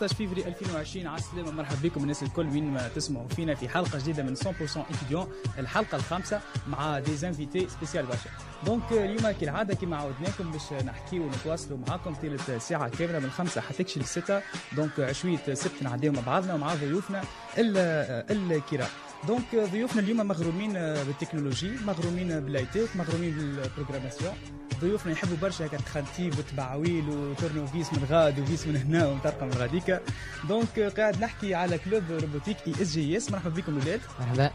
[0.00, 3.98] 15 فيفري 2020 على السلامة مرحبا بكم الناس الكل وين ما تسمعوا فينا في حلقة
[3.98, 4.40] جديدة من 100%
[4.76, 5.28] étudiant
[5.58, 8.30] الحلقة الخامسة مع des invités spécial برشا
[8.66, 13.82] donc اليوم كالعادة كما عودناكم باش نحكيو ونتواصلوا معاكم طيلة ساعة كاملة من خمسة حتى
[13.82, 14.42] لستة.
[14.76, 17.22] donc عشوية سبت نعديو مع بعضنا ومع ضيوفنا
[17.58, 18.88] الكرام.
[19.26, 24.34] donc ضيوفنا اليوم مغرومين بالتكنولوجي مغرومين بالايتيك مغرومين بال programmation.
[24.80, 29.46] ضيوفنا يحبوا برشا هكا تخنتيب وتبعويل وتورنو فيس من غاد و vis من هنا ومطرقه
[29.46, 30.00] من غاديكا
[30.48, 34.50] donc قاعد نحكي على club robotique ISGIS مرحبا بكم الاولاد مرحبا.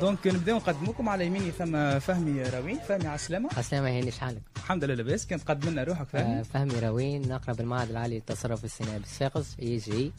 [0.00, 2.78] donc نبداو نقدموكم على يميني ثم فهمي راوين.
[2.88, 5.26] فهمي على السلامه على السلامه هاني شحالك؟ الحمد لله لاباس.
[5.26, 9.76] كنت تقدم لنا روحك فهمي؟ آه فهمي راوين نقرا بالمعهد العالي للتصرف الصناعي بالصاغز اي
[9.76, 10.12] جي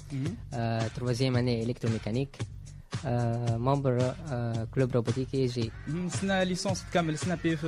[0.53, 2.37] آه troisième année électromécanique
[3.05, 5.71] آه membre آه club robotique ISGI
[6.09, 7.63] سنه licence تكمل سنه PFE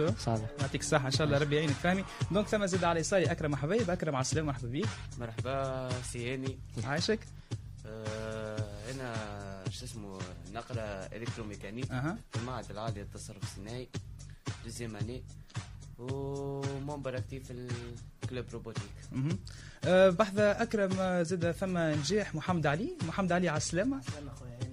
[0.61, 3.89] يعطيك الصحه ان شاء الله ربي يعينك فهمي donc ثم زاد على يساري اكرم حبايب
[3.89, 4.87] اكرم على السلامه مرحبا بك
[5.19, 7.19] مرحبا سي هاني عايشك
[7.85, 9.13] آه أنا
[9.69, 10.19] شو اسمه
[10.53, 13.87] نقرا électromécanique أها في المعهد العالي للتصرف الصناعي
[14.65, 15.23] deuxième année
[15.99, 17.67] و membre actif في
[18.23, 18.83] ال club robotique.
[19.85, 24.72] أه بحذا اكرم زاد ثم نجاح محمد علي محمد علي على السلامه سلام اخويا هاني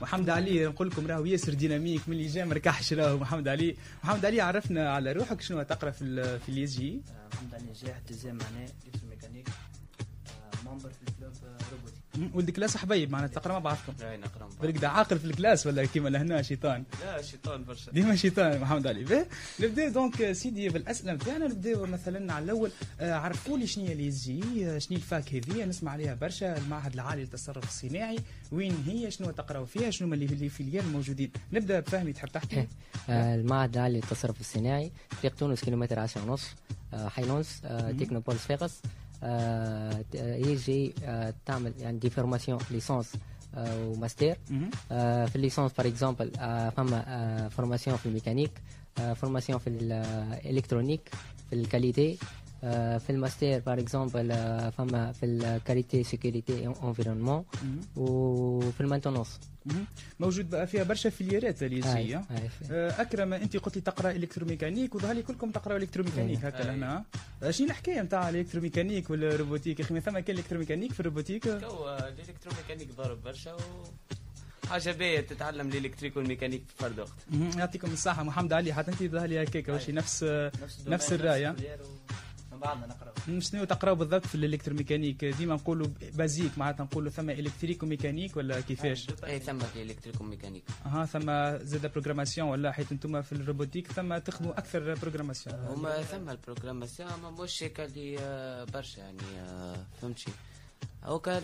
[0.00, 3.76] محمد علي نقول لكم راهو ياسر dynamique من اللي جا مركحش راهو محمد علي.
[4.04, 7.98] محمد علي عرفنا على روحك شنو تقرا في في ال ISG آه، محمد علي نجاح
[8.10, 9.48] deuxième معناه électromécanique
[10.66, 11.02] membre في
[12.34, 14.60] ولد classe حبايب معناتها تقرا مع بعضكم راهي نقرا مع بعض.
[14.60, 16.84] بالك عاقل في ال classe ولا كيما لهنا شيطان.
[17.00, 17.92] لا شيطان برشا.
[17.92, 19.26] ديما شيطان محمد علي باهي
[19.60, 22.70] نبدأ donc سيدي بالاسئله نتاعنا نبداو مثلا على الأول.
[23.00, 26.56] آه، عرفوا لي شنو هي ال ISG؟ آه، شنو ال fac هذه؟ نسمع عليها برشا.
[26.58, 28.18] المعهد العالي للتصرف الصناعي.
[28.52, 32.66] وين هي؟ شنو تقراو فيها؟ شنو هما اللي اللي filières الموجودين نبدأ بفهمي تحب تحكي؟
[33.08, 36.42] آه المعهد العالي للتصرف الصناعي طريق تونس كيلومتر 10 ونص
[36.94, 43.12] آه حينونس آه technopole صفاقس آه ISG آه تعمل يعني des formations licence
[43.54, 44.70] آه وماستر مهم.
[44.92, 48.50] آه في ال licence par exemple آه فما آه formation في الميكانيك
[48.98, 51.10] آه formation في ال électronique
[51.50, 52.18] في ال qualité
[52.64, 57.80] آه في ال master par exemple آه فما في ال qualité sécurité environnement مهم.
[57.96, 59.49] وفي ال maintenance مهم.
[60.20, 61.10] موجود بقى فيها برشا
[61.80, 62.24] جي هاي- آه.
[62.30, 62.50] هاي.
[62.70, 66.64] آه، أكرم أنت قلت لي تقرأ électromécanique وظهر لي كلكم تقرأوا électromécanique هكا أي.
[66.64, 67.04] لهنا
[67.42, 71.00] آه، شنو الحكاية نتاع ال électromécanique وال robotique يا أخي؟ ما ثم كان électromécanique في
[71.00, 73.58] ال robotique؟ تو ال électromécanique ضارب برشا و
[74.68, 77.12] حاجة باهية تتعلم ال électrique وال mécanique في فرد وقت.
[77.58, 78.22] يعطيكم الصحة.
[78.22, 80.46] محمد علي حتى أنت ظهر لي هكاك وشي نفس آه،
[80.78, 81.56] ال domaine، نفس الراية.
[82.60, 83.12] بعضنا نقرأ.
[83.28, 87.87] مم، شنو تقراو بالضبط في ال électromécanique؟ ديما نقولوا basique معناتها نقولوا ثم électrique و
[87.87, 91.26] mécanique ولا كيفاش؟ اي ثم في ال électrique و mécanique أها ثم
[91.66, 96.36] زاد programmation ولا حيت أنتم في ال robotique ثم تخدموا أكثر programmation هما ثم ال
[96.36, 100.30] programmation ما مش هيك اللي آه، برشا يعني آه، فهمتشي
[101.04, 101.42] هو كان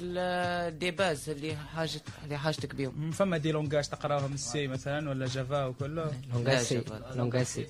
[0.78, 2.94] des bases اللي حاجة اللي حاجتك بيهم.
[3.00, 6.78] مم، فما des langages تقراوهم ال C مثلا ولا Java وكله؟ langage C
[7.44, 7.64] C.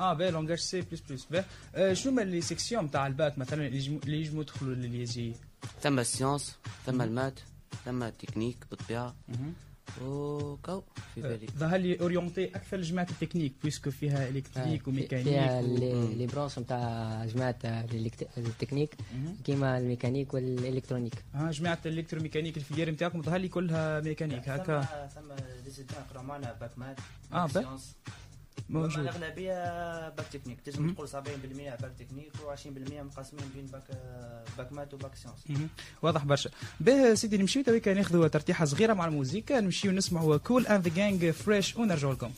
[0.00, 1.26] آه باهي langage C plus plus.
[1.30, 1.44] باهي
[1.74, 3.78] آه، شنو هما les sections نتاع الباك مثلا اللي
[4.24, 5.32] يجمو- يدخلوا لل ISG؟
[5.82, 6.56] ثم ال sciences
[6.86, 7.40] ثم ال maths
[7.84, 9.14] ثم التكنيك بالطبيعة.
[10.02, 10.82] وكو
[11.14, 15.76] في بالي ظهر لي orienté أكثر لجماعه ال technique puisque فيها électrique فيها وميكانيك و...
[15.78, 17.56] les les branches نتاع جماعة
[18.38, 18.96] التكنيك.
[19.44, 24.00] كيما ال mécanique وال électronique آه جماعة ال électromécanique ال filière نتاعكم ظهر لي كلها
[24.00, 25.32] ميكانيك هكا ثم ثم
[25.64, 26.98] des étudiants يقراو معنا bac maths
[27.32, 27.46] آه،.
[27.46, 27.96] sciences.
[28.68, 30.60] موجود الأغلبية bac technique.
[30.60, 31.12] تنجم تقول 70%
[31.82, 33.82] bac technique و20% مقسمين بين bac
[34.58, 35.70] bac maths و bac sciences.
[36.02, 36.50] واضح برشا.
[36.80, 39.60] به سيدي نمشيو تويكا ناخذوا ترتيحة صغيرة مع الموسيقى.
[39.60, 42.30] نمشيو نسمعوا Kool and the Gang Fresh ونرجعوا لكم.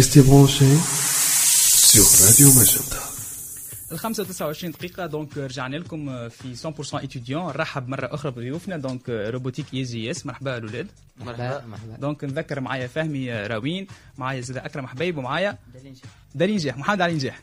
[0.00, 0.78] Restez branchés
[1.92, 3.00] sur Radio Magenta.
[3.92, 9.66] ال 25 دقيقة donc رجعنا لكم في 100% étudiant نرحب مرة أخرى بضيوفنا donc robotique
[9.74, 10.86] ISGIS مرحبا الأولاد
[11.20, 11.66] مرحبا.
[11.66, 11.96] مرحبا.
[12.00, 13.86] donc نذكر معايا فهمي راوين
[14.18, 16.04] معايا زاد أكرم حبيب ومعايا دليل شيء
[16.34, 17.40] دالي نجاح محمد علي نجاح.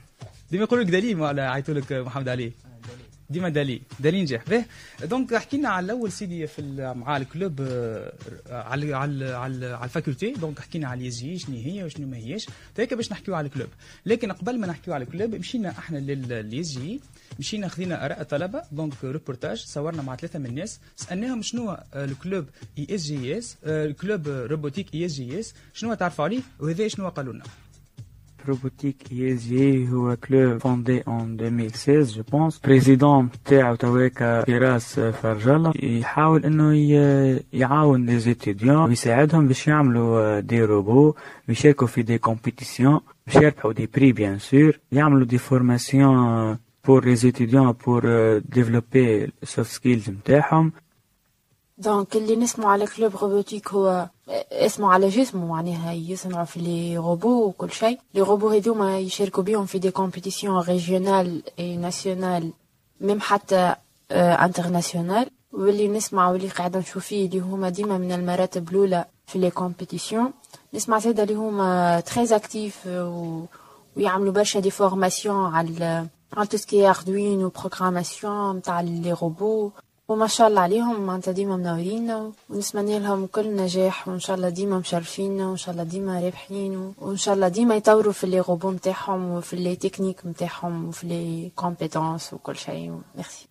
[0.52, 2.54] ديما يقولوا لك دالي ولا عيطوا لك محمد علي؟ دليل
[3.30, 4.66] ديما دالي دالي نجاح به
[5.04, 8.14] donc احكي لنا على الأول سيدي في مع ال club آه،
[8.50, 10.32] على على على ال faculté.
[10.32, 12.48] donc حكينا على ال ISG شنو هي وشنو ما هيش.
[12.78, 13.68] هيك باش نحكيو على ال club.
[14.06, 17.00] لكن قبل ما نحكيو على ال club مشينا إحنا لل ISG
[17.40, 18.62] مشينا خذينا آراء الطلبة.
[18.72, 20.80] donc reportage صورنا مع ثلاثة من الناس.
[20.96, 22.46] سألناهم شنو آه، ال club
[22.78, 25.54] ISGIS آه، ال club robotique ISGIS.
[25.74, 27.44] شنو تعرفوا عليه؟ وهذا شنو قالوا لنا؟
[28.48, 29.54] robotique ESG
[29.94, 37.44] هو club fondé en 2016 je pense président تاعو تواكا فراس فرجالة يحاول انه ي-
[37.54, 41.14] يعاون les étudiants ويساعدهم باش يعملوا des robots
[41.50, 46.58] ويشاركوا في des compétitions باش يربحوا des prix bien sûr يعملوا des formations
[46.88, 50.72] pour les étudiants pour euh, développer soft skills نتاعهم
[51.78, 54.10] donc اللي نسمع على club robotique هو
[54.52, 59.66] اسمه على جسمه معناها يصنعوا في لي روبو وكل شيء لي روبو هذوما يشاركوا بيهم
[59.66, 62.52] في des compétitions régionales et nationales
[63.02, 63.76] même حتى
[64.12, 69.50] internationales واللي نسمع واللي قاعدة نشوف فيه اللي هما ديما من المراتب الأولى في les
[69.52, 70.32] compétitions
[70.74, 73.42] نسمع زادا اللي هما très actifs و...
[73.98, 79.12] ويعملوا برشا des formations على على tout ce qui est Arduino و programmation نتاع لي
[79.22, 79.72] روبو
[80.10, 84.80] وما شاء الله عليهم معناتها ديما منورين ونتمنى لهم كل نجاح وإن شاء الله ديما
[84.80, 89.32] مشرفين وإن شاء الله ديما رابحين وإن شاء الله ديما يطوروا في لي روبو نتاعهم
[89.32, 93.00] وفي لي تكنيك نتاعهم وفي les compétences وكل شيء.
[93.16, 93.48] merci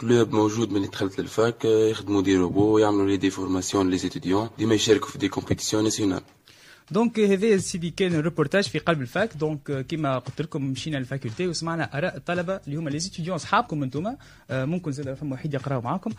[0.00, 4.48] club موجود من دخلت لل fac يخدموا des robots يعملوا لي des formations les étudiants
[4.58, 6.20] ديما يشاركوا في des compétitions nationales
[6.92, 11.07] donc هذا سيدي كان ريبورتاج في قلب ال fac donc كما قلت لكم مشينا لل
[11.07, 14.14] faculté وسمعنا اراء الطلبه اللي هما les étudiants اصحابكم أنتم
[14.50, 16.10] ممكن زاد فما واحد يقراو معاكم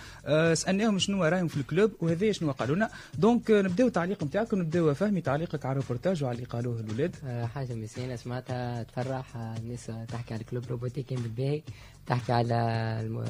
[0.54, 4.94] سالناهم شنو رايهم في ال club وهذا شنو قالوا لنا donc نبداو التعليق نتاعكم نبداو
[4.94, 7.16] فهمي تعليقك على الريبورتاج وعلى اللي قالوه الاولاد
[7.56, 11.62] حاجة مسينة سمعتها تفرح الناس تحكي على ال club robotique كان بالباهي
[12.08, 13.30] تحكي على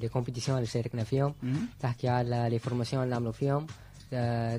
[0.00, 1.34] les compétitions اللي شاركنا فيهم.
[1.80, 3.66] تحكي على les formations اللي عملوا فيهم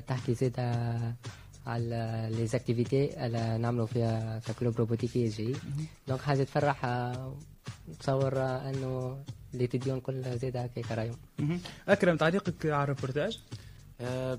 [0.06, 1.14] تحكي آه،
[1.68, 5.56] على les activités اللي نعملوا فيها ك club robotique ISG
[6.08, 6.86] donc حاجة تفرح
[7.88, 11.18] نتصور انه les étudiants كل زيد هكاك رايهم.
[11.88, 13.38] اكرم تعليقك على الريبورتاج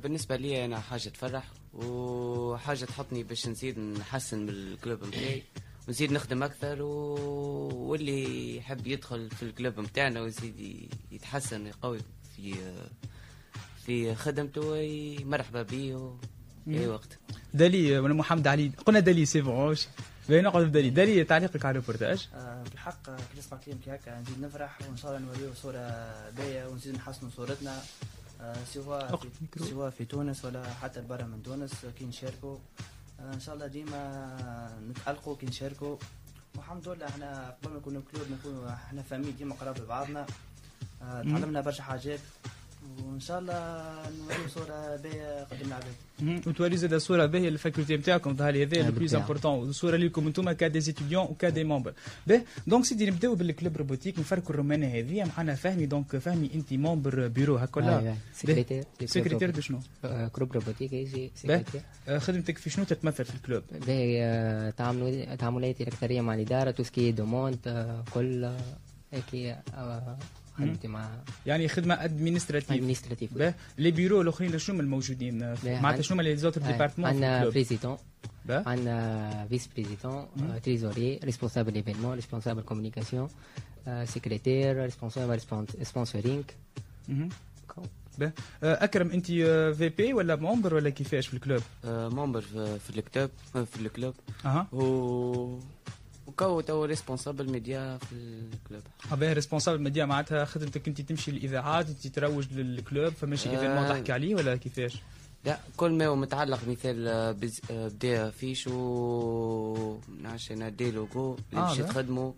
[0.02, 5.44] بالنسبة لي أنا حاجة تفرح وحاجة تحطني باش نزيد نحسن من ال club نتاعي
[5.88, 6.88] ونزيد نخدم أكثر و...
[7.90, 12.00] واللي يحب يدخل في ال club نتاعنا ويزيد يتحسن ويقوي
[12.36, 12.56] في
[13.86, 14.62] في خدمته
[15.26, 16.14] مرحبا بيه
[16.68, 17.18] أي وقت.
[17.54, 18.72] دالي ولا محمد علي.
[18.86, 19.76] قلنا دالي c'est bon
[20.30, 22.30] باين نقعد بدالي دالي تعليقك على الريبورتاج.
[22.34, 25.80] آه، في الحق آه، كي نسمع كلامك هكا نزيد نفرح وإن شاء الله نوريو صورة
[26.38, 27.82] باهيه ونزيد نحسنوا صورتنا.
[28.42, 29.30] آه، سواء في.
[29.70, 32.58] سواء في تونس ولا حتى برا من تونس كي نشاركوا
[33.20, 34.02] آه، إن شاء الله ديما
[34.90, 35.98] نتالقوا كي نشاركوا
[36.56, 40.26] والحمد لله إحنا قبل ما نكونوا club نكونوا إحنا famille ديما قراب لبعضنا.
[41.00, 42.20] تعلمنا برشا حاجات.
[43.06, 46.48] وإن شاء الله نوريو صورة باهيه قدام العباد.
[46.48, 49.22] وتوري زاد صورة باهيه لل faculté نتاعكم ظهر لي هذا le plus بالطبع.
[49.22, 51.94] important الصورة ليكم أنتم كا des étudiants وكا des membres
[52.28, 54.20] باهي donc سيدي نبدأو بال club robotique.
[54.20, 55.24] نفركوا الرومانه هذه.
[55.38, 55.86] معنا فهمي.
[55.86, 59.80] donc فهمي انت membre bureau هكا ولا secrétaire secrétaire de شنو؟
[60.34, 61.32] club robotique.
[61.36, 61.82] secrétaire
[62.20, 66.89] خدمتك في شنو تتمثل في ال club؟ باهي آه، تعامل- تعاملاتي الأكثرية مع الإدارة tout
[66.89, 68.58] ce qui demande آه، كل آه،
[69.14, 69.58] هيك
[70.60, 71.10] آه، خدمتي مع
[71.46, 72.72] يعني خدمة administrative
[73.34, 77.38] باهي les bureau الأخرين شنو الموجودين؟ آه، معناتها عن- شنو les autres départements في عندنا
[77.38, 77.98] ال club؟ président.
[78.68, 80.28] عندنا vice président
[80.64, 83.28] trésorier responsable événement responsable communication
[84.04, 85.40] secrétaire responsable
[85.84, 86.44] sponsoring.
[88.64, 89.26] آه، أكرم أنت
[89.78, 93.80] VP ولا membre ولا كيفاش في ال club؟ آه، membre في في الكتاب آه، في
[93.82, 94.14] ال club.
[94.46, 94.68] أها.
[96.42, 101.32] و وكو تو responsable média في ال club باهي responsable média معناتها خدمتك أنت تمشي
[101.32, 103.52] للاذاعات انت تروج لل club فماشي آه.
[103.52, 104.98] événement تحكي عليه ولا كيفاش؟
[105.46, 110.70] لا كل ما هو متعلق مثال آه، بز- آه، ب des affiches و نعرفش أنا
[110.70, 111.78] des logos اللي آه، باش.
[111.78, 112.32] تخدموا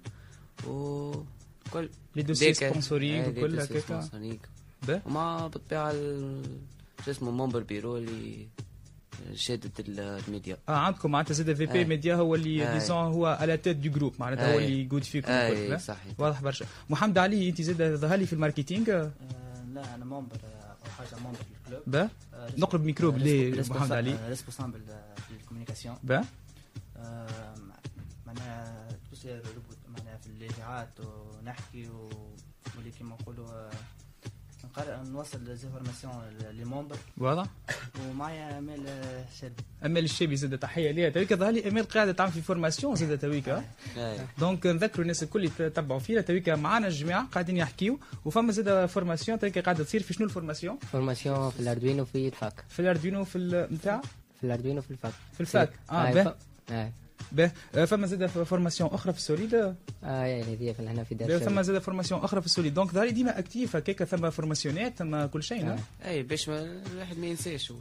[0.67, 1.11] و
[1.73, 4.39] كل les dossiers sponsoring آه، لي وكل هكاك.
[5.05, 6.45] وما بالطبيعة ال-
[7.05, 8.47] شو اسمه membre bureau اللي
[9.79, 10.57] ال- الميديا.
[10.69, 11.85] آه عندكم معناتها زاد VP أي.
[11.85, 12.73] ميديا هو اللي.
[12.73, 14.65] disons هو على tête de groupe معناتها هو أي.
[14.65, 16.13] اللي يقود فيكم اي الكل صحيح.
[16.17, 16.65] واضح برشا.
[16.89, 19.11] محمد علي انت زاد ظهر لي في ال marketing؟ آه،
[19.73, 23.13] لا أنا membre آه، اول حاجة membre في ال club با؟ آه، نقرب ميكرو آه،
[23.17, 24.13] ريسبو- محمد علي.
[24.13, 26.23] آه، responsable آه، في ال communication با؟
[26.97, 27.55] آه،
[28.27, 29.41] معناها تصير
[29.97, 32.09] معناها في الاذاعات ونحكي و-
[32.75, 33.69] واللي كيما نقولوا
[34.77, 36.13] آه، نقرأ نوصل les informations
[36.51, 36.97] les membres.
[37.17, 37.45] واضح
[38.09, 39.51] ومعايا امال آه، شاب.
[39.85, 43.63] امال الشابي زاد تحيه ليها تويكا ظهر لي امال قاعدة تعمل في formation زاد تويكا
[43.97, 44.19] أي.
[44.39, 46.21] donc نذكروا الناس الكل يتبعوا فينا.
[46.21, 50.77] تويكا معانا الجماعه قاعدين يحكيوا وفما زاد formation تويكا قاعدة تصير في شنو ال formation؟
[50.91, 52.63] formation في ال Arduino في ال fac.
[52.69, 54.01] في ال Arduino في نتاع
[54.39, 55.13] في ال Arduino في ال fac.
[55.33, 55.69] في ال fac.
[55.91, 56.35] آه
[56.71, 56.91] آه.
[57.31, 57.51] به آه.
[57.81, 61.29] آه، فما زاد formation أخرى في ال Solid آه يعني هذه في هنا في دار
[61.35, 61.61] الشام.
[61.61, 65.25] زاد formation أخرى في ال Solid donc لي ديما actif هكاك ثم formation ات ثم
[65.25, 65.65] كل شيء آه.
[65.65, 67.73] نعم اي باش ما الواحد ما ينساش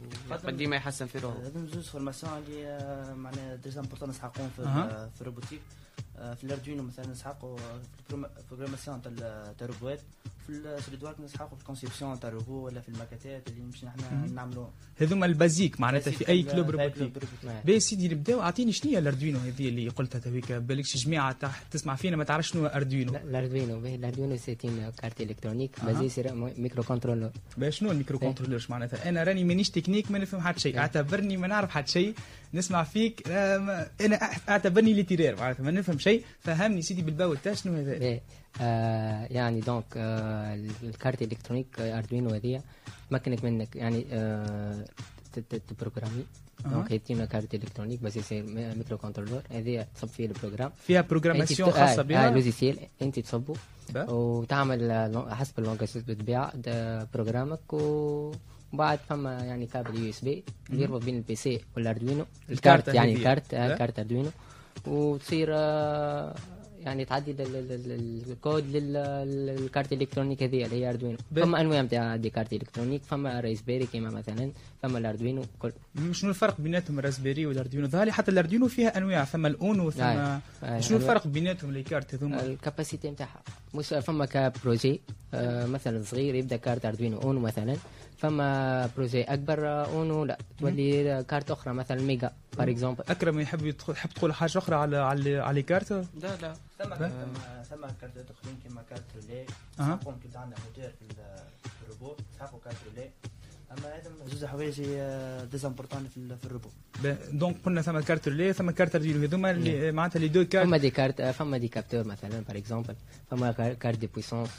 [0.47, 5.09] ديما يحسن في روحه هذم زوج formation اللي آه، معناها déjà importants نسحقون في أها.
[5.15, 5.61] في ال robotique
[6.10, 7.57] آه، في ال Arduino مثلا نسحقوا
[8.07, 9.99] في ال programmation تاع ال- تاع الروبوات.
[10.47, 14.33] في ال SolidWorks نسحقوا في ال conception تاع الروبو ولا في الماكاتات اللي مش نحن.
[14.35, 14.67] نعملوا.
[14.97, 17.11] هذوما ال basiques معناتها في أي club robotique
[17.47, 17.61] آه.
[17.65, 18.41] باهي سيدي نبداو.
[18.41, 22.23] أعطيني شنو هي ال Arduino هذه اللي قلتها تويكا بالكش جماعة تحت تسمع فينا ما
[22.23, 23.79] تعرفش شنو هو Arduino لا، ال Arduino.
[23.79, 25.85] به ال Arduino une carte électronique.
[25.85, 30.41] basée sur microcontrôleur باهي شنو ال microcontrôleur ش معناتها أنا راني مانيش تكنيك ما نفهم
[30.41, 30.77] حتى شيء.
[30.77, 32.13] أعتبرني ما نعرف حتى شيء.
[32.53, 34.15] نسمع فيك آه، أنا
[34.49, 36.10] أعتبرني littéraire معناتها ما نفهم شيء.
[36.39, 38.21] فهمني سيدي بالباو تاع شنو هذا؟ باهي.
[38.61, 42.61] آه يعني donc آه ال carte électronique آه، Arduino هذه
[43.09, 44.85] تمكنك منك يعني آه
[45.67, 46.25] تبروغرامي.
[46.65, 48.43] donc هيتينا carte électronique basée sur
[48.77, 51.01] microcontrôleur هذه تصب فيه ال programme فيها
[51.71, 52.29] ت- خاصة آه، بها.
[52.29, 53.53] لوزيسيال انت تصبه.
[54.07, 55.59] وتعمل آه، حسب
[56.07, 58.31] بتبيع ده بروجرامك و-
[58.73, 63.13] وبعد فما يعني كابل يو اس بي يربط بين البي سي والاردوينو الكارت الكارت يعني.
[63.13, 64.29] الكارت لا؟ آه كارت اردوينو
[64.87, 66.35] وتصير آه،
[66.79, 72.53] يعني تعدي الكود لل- للكارت الإلكترونيك هذه اللي هي اردوينو فما أنواع نتاع دي كارت
[72.53, 74.51] إلكترونيك فما ريسبيري كيما مثلا
[74.83, 75.71] فما الاردوينو كل
[76.11, 80.39] شنو الفرق بيناتهم الراسبيري والاردوينو ظهر لي حتى الاردوينو فيها أنواع ثم الاونو ثم آه.
[80.63, 81.11] آه، شنو أنواع.
[81.13, 83.41] الفرق بيناتهم les cartes هذوما ال capacité نتاعها
[84.01, 85.01] فما ك projet
[85.33, 87.75] آه مثلا صغير يبدأ carte Arduino Uno مثلا
[88.21, 90.37] فما projet أكبر آه، Uno لا.
[90.59, 94.75] تولي آه، كارت أخرى مثلا Mega par exemple أكرم يحب يدخل يحب تقول حاجة أخرى
[94.75, 96.05] على على على كارت؟ لا
[96.41, 96.53] لا.
[96.79, 96.89] ثم.
[96.95, 97.09] ثم
[97.69, 99.01] ثم كارتات اخرين كيما كارت
[99.79, 99.95] أها.
[99.95, 103.09] نسحقهم كي عندنا موتور في ال- في الروبو نسحقوا carte relais
[103.71, 104.81] أما هذا زوج حوايج
[105.51, 106.69] des importants في ال- في ال robot
[107.31, 110.65] donc قلنا ثم carte relais ثم carte Arduino هذوما اللي معناتها les deux cartes.
[110.65, 112.95] فما des cartes آه، فما des capteurs مثلا par exemple
[113.31, 114.49] فما كار- carte de puissance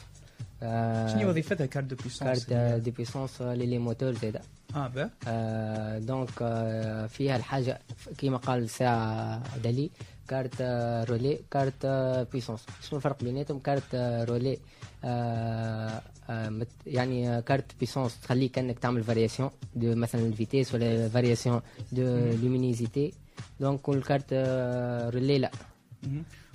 [0.62, 4.40] شنو وظيفتها carte de puissance carte آه، de puissance آه، لل les moteurs زاده
[4.76, 7.78] آه با آه، donc آه، فيها الحاجة
[8.18, 9.90] كما قال ساعة دالي
[10.28, 14.58] كارت آه، relais carte آه، puissance شنو الفرق بيناتهم كارت آه، relais
[15.04, 20.74] آه، آه، مت- يعني آه، carte puissance تخليك كانك تعمل variation de مثلا ال vitesse
[20.74, 21.60] ولا variation
[21.92, 22.02] de
[22.42, 23.12] luminosité
[23.60, 25.50] donc وال carte آه، relais لا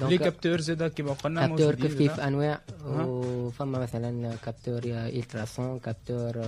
[0.01, 2.19] les capteurs زاد كيما قلنا capteur كيف كيف.
[2.19, 2.61] انواع.
[2.85, 6.43] وفما مثلا capteur ultrason capteur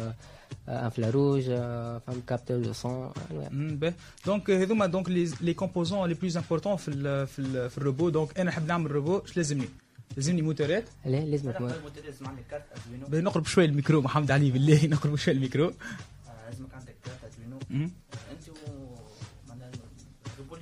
[0.69, 3.93] infrarouge فما capteur de son انواع.
[4.25, 5.09] donc هذوما donc
[5.41, 8.67] les composants les plus importants في ال في ال في ال robot donc أنا نحب
[8.67, 9.69] نعمل روبو اش لازمني؟
[10.17, 14.51] لازمني موتورات؟ لا لازمك الموتور لازم عندك carte Arduino باهي نقرب شوية الميكرو محمد علي
[14.51, 15.65] بالله نقرب شوية الميكرو.
[15.67, 17.89] آه، لازمك عندك carte Arduino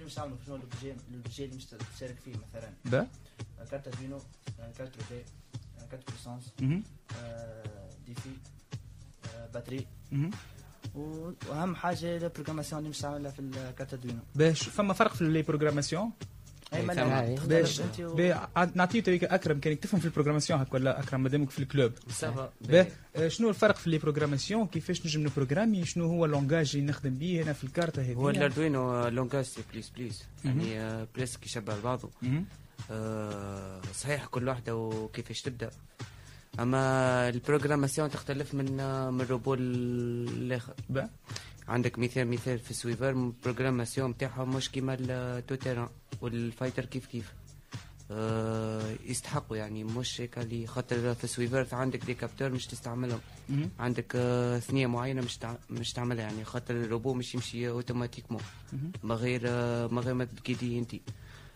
[0.08, 2.74] مش تعملوا شنو ال projet ال projet اللي مش تشارك فيه مثلا.
[3.60, 4.18] آه، carte Arduino
[4.60, 4.98] آه، كارت
[5.82, 5.86] آه،
[6.62, 6.82] كارت.
[7.20, 8.30] آه، des
[9.54, 9.88] batteries
[10.96, 12.98] وأهم حاجة ال programmation اللي مش
[13.32, 16.12] في ال carte Arduino باش فما فرق في les programmations
[17.48, 19.60] باش- باش أنت و- باهي، عاد نعطيه تويك أكرم.
[19.60, 21.92] كانك تفهم في ال programmation هكا ولا أكرم مادامك في ال club؟
[23.16, 27.14] آه، شنو الفرق في les programmations كيفاش نجم نبروغرامي شنو هو ال langage اللي نخدم
[27.14, 30.24] به هنا في الكارت هذه هو ال Arduino langage C plus plus.
[30.46, 32.10] يعني آه، plus يشبه بعضه.
[32.22, 32.46] مهم.
[32.92, 35.70] آه، صحيح كل واحدة وكيفاش تبدأ.
[36.60, 41.10] أما ال programmation تختلف من آه، من روبو للاخر با.
[41.68, 45.90] عندك مثال مثال في suiveur ال programmation نتاعهم مش كيما ال tout-terrain
[46.22, 47.34] وال fighter كيف كيف.
[48.12, 53.20] آه، يستحقوا يعني مش هيك اللي خاطر في suiveur عندك des capteurs مش تستعملهم.
[53.80, 55.56] عندك آه، ثنية معينة مش تع...
[55.70, 58.42] مش تعملها يعني خاطر الروبو مش يمشي automatiquement
[58.74, 58.92] مهم.
[59.04, 60.96] ما غير آه، ما غير ما تقيدي انت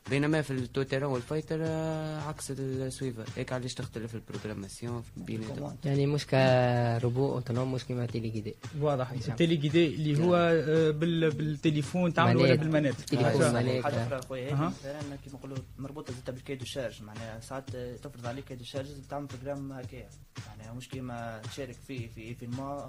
[0.09, 3.25] بينما في ال tout-terrain وال fighter آه، عكس ال suiveur.
[3.35, 9.11] هيك علاش تختلف ال programmation بيناتهم؟ يعني مش ك robot autonome مش كيما téléguidé واضح
[9.11, 12.59] ال téléguidé اللي هو آه، بال بالتليفون تعمل ولا manette.
[12.59, 13.51] بال manette تليفون آه.
[13.51, 13.83] manette.
[13.83, 14.53] حاجة أخرى خويا.
[14.55, 18.68] مثلا كيما نقولوا مربوطة زادا بال cahier des charges معناها ساعات تفرض عليك cahier des
[18.68, 20.09] charges تعمل programme هكايا
[20.47, 22.81] معناها مش كيما تشارك فيه في événement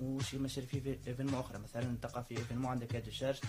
[0.00, 1.58] وش كيما تشارك فيه في événement أخرى.
[1.58, 3.48] مثلا تلقى في événement عندك cahier des charges آه،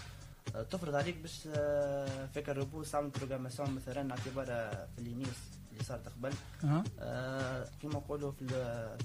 [0.55, 5.27] تفرض عليك باش آه، فيك الروبو تعمل programmation مثلا اعتبارها في ال ENIS
[5.71, 6.33] اللي صارت قبل.
[6.99, 8.47] آه، كيما نقولوا في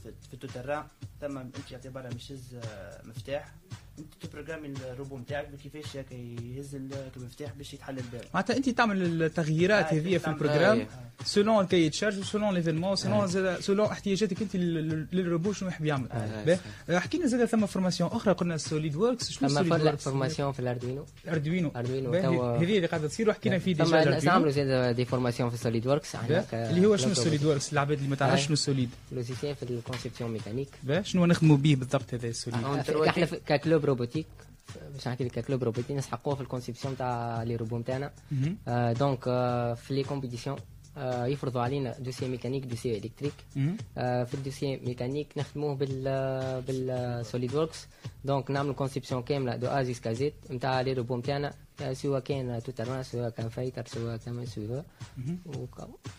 [0.02, 0.84] في- ال tout-terrain
[1.20, 3.52] ثم أنت اعتبارها مش هز آه، مفتاح
[3.98, 9.84] أنت تبروغرامي الروبو نتاعك كيفاش يهز ال- المفتاح باش يتحل الباب معناتها أنت تعمل التغييرات
[9.84, 11.09] آه، هذه في ال programme آه.
[11.24, 15.52] selon ال cahier des charges و selon l'événement selon زاد- selon احتياجاتك انت لل- للروبو
[15.52, 16.58] شنو يحب يعمل آه.
[16.96, 21.72] احكي لنا زاد ثم formation أخرى قلنا SolidWorks شنو Works formation في ال Arduino Arduino
[21.76, 22.22] Arduino باهي.
[22.22, 25.50] توا هذه اللي قاعدة تصير وحكينا فيه ثم déjà نعملوا ال Arduino زاد des formations
[25.50, 26.14] في SolidWorks.
[26.52, 28.46] اللي هو شنو SolidWorks العباد اللي ما تعرفش آه.
[28.46, 30.68] شنو Solid logiciel في ال conception mécanique.
[31.02, 33.08] شنو نخدموا به بالضبط هذا ال Solid آه.
[33.08, 34.26] إحنا ك club robotique
[34.94, 38.10] باش نحكي لك ك club robotique نسحقوه في ال conception تاع les robots نتاعنا.
[38.68, 40.56] آه، donc آه، في les compétitions
[40.96, 43.32] آه، يفرضوا علينا dossier mécanique dossier électrique.
[43.98, 46.02] آه، في ال dossier mécanique نخدموه بال
[46.68, 47.86] بال SolidWorks
[48.24, 52.62] donc نعملوا conception كاملة de A jusqu'à Z نتاع les robots نتاعنا آه، سواء كان
[52.62, 54.84] tout-terrain سواء كان fighter سواء كان سواء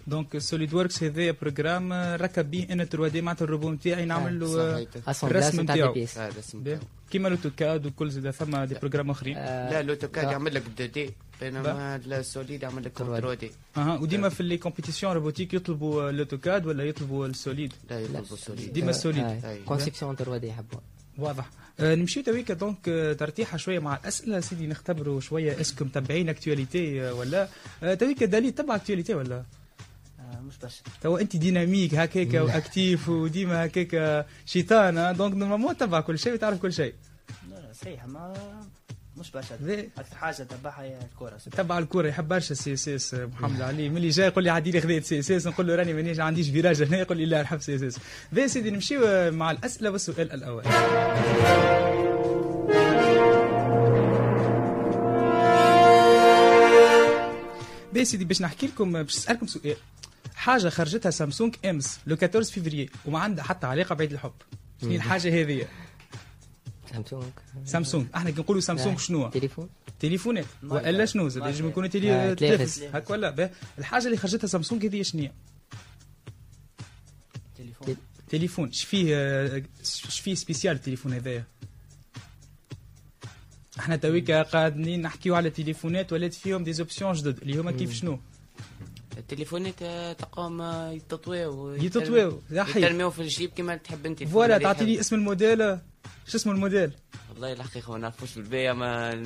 [0.07, 4.87] donc SolidWorks هذا programme ركب به أنا 3 D معناتها الروبو نتاعي نعمل له آه،
[5.23, 5.93] الرسم نتاعو.
[6.17, 6.79] آه،.
[7.11, 9.35] كيما l'AutoCAD وكل زاد ثم des programmes أخرين.
[9.37, 10.31] لا l'AutoCAD.
[10.31, 11.09] يعمل لك 2 D.
[11.41, 16.65] بينما ال Solid يعمل لك 3 D أها وديما في les compétitions robotiques يطلبوا l'AutoCAD
[16.65, 19.41] ولا يطلبوا ال Solid لا يطلبوا ال Solid ديما ال Solid.
[19.65, 20.81] conception 3 D يحبوها
[21.17, 21.49] واضح
[21.79, 27.01] آه نمشيو تويكا donc آه، ترتيحه شوية مع الاسئله سيدي نختبروا شوية اسكم متابعين actualité
[27.09, 27.47] آه، ولا
[27.81, 29.43] تويكا دالي تبع actualité ولا
[30.41, 36.19] مش برشا توا انت dynamique هكاك و actif وديما هكاك شيطان donc normalement تبع كل
[36.19, 36.93] شيء وتعرف كل شيء
[37.81, 38.33] صحيح ما
[39.21, 39.55] مش برشا.
[39.97, 43.89] أكثر حاجة تبعها هي الكره تبع الكره يحب برشا ال CSS محمد علي.
[43.89, 46.83] ملي جاي يقول لي عادي لي خذيت CSS نقول له راني مانيش ما عنديش virage
[46.83, 48.53] هنا يقول لي لا نحب CSS.
[48.53, 50.63] سيدي نمشيو مع الأسئلة والسؤال الأول.
[57.93, 59.75] باهي سيدي باش نحكي لكم باش نسألكم سؤال.
[60.35, 64.33] حاجة خرجتها سامسونج إمس le 14 فيفري وما عندها حتى علاقة بعيد الحب.
[64.81, 65.67] شنو الحاجة هذه؟
[66.93, 67.23] Samsung
[67.65, 68.99] Samsung إحنا كي نقولوا سامسونج آه.
[68.99, 69.69] شنو تليفون.
[69.99, 71.05] تليفونات وإلا.
[71.05, 71.71] شنو؟ زاد ما يجب يبقى.
[71.71, 72.79] يكون آه، تلي تلفز.
[72.79, 73.49] تلفز هكا ولا.
[73.79, 75.31] الحاجة اللي خرجتها سامسونج هذه شنو هي؟
[77.57, 77.95] تليفون.
[78.29, 78.69] تليفون.
[78.69, 81.43] اش فيه آه، اش فيه spécial التليفون هذايا؟
[83.79, 87.37] إحنا تويكا قاعدين نحكيو على تليفونات ولات فيهم des options جدد.
[87.41, 88.19] اللي هما كيف شنو؟
[89.17, 91.73] التليفونات آه، تقوم آه، يتطويو.
[91.75, 92.41] يتطويو.
[92.51, 94.23] يا حي يترميو في الجيب كما تحب أنت.
[94.23, 94.99] voilà ال phone اللي تعطي لي يحب.
[94.99, 95.77] اسم الموديل.
[96.27, 96.91] شو اسمه الموديل؟
[97.29, 99.23] والله الحقيقة ما نعرفوش بالبيع ما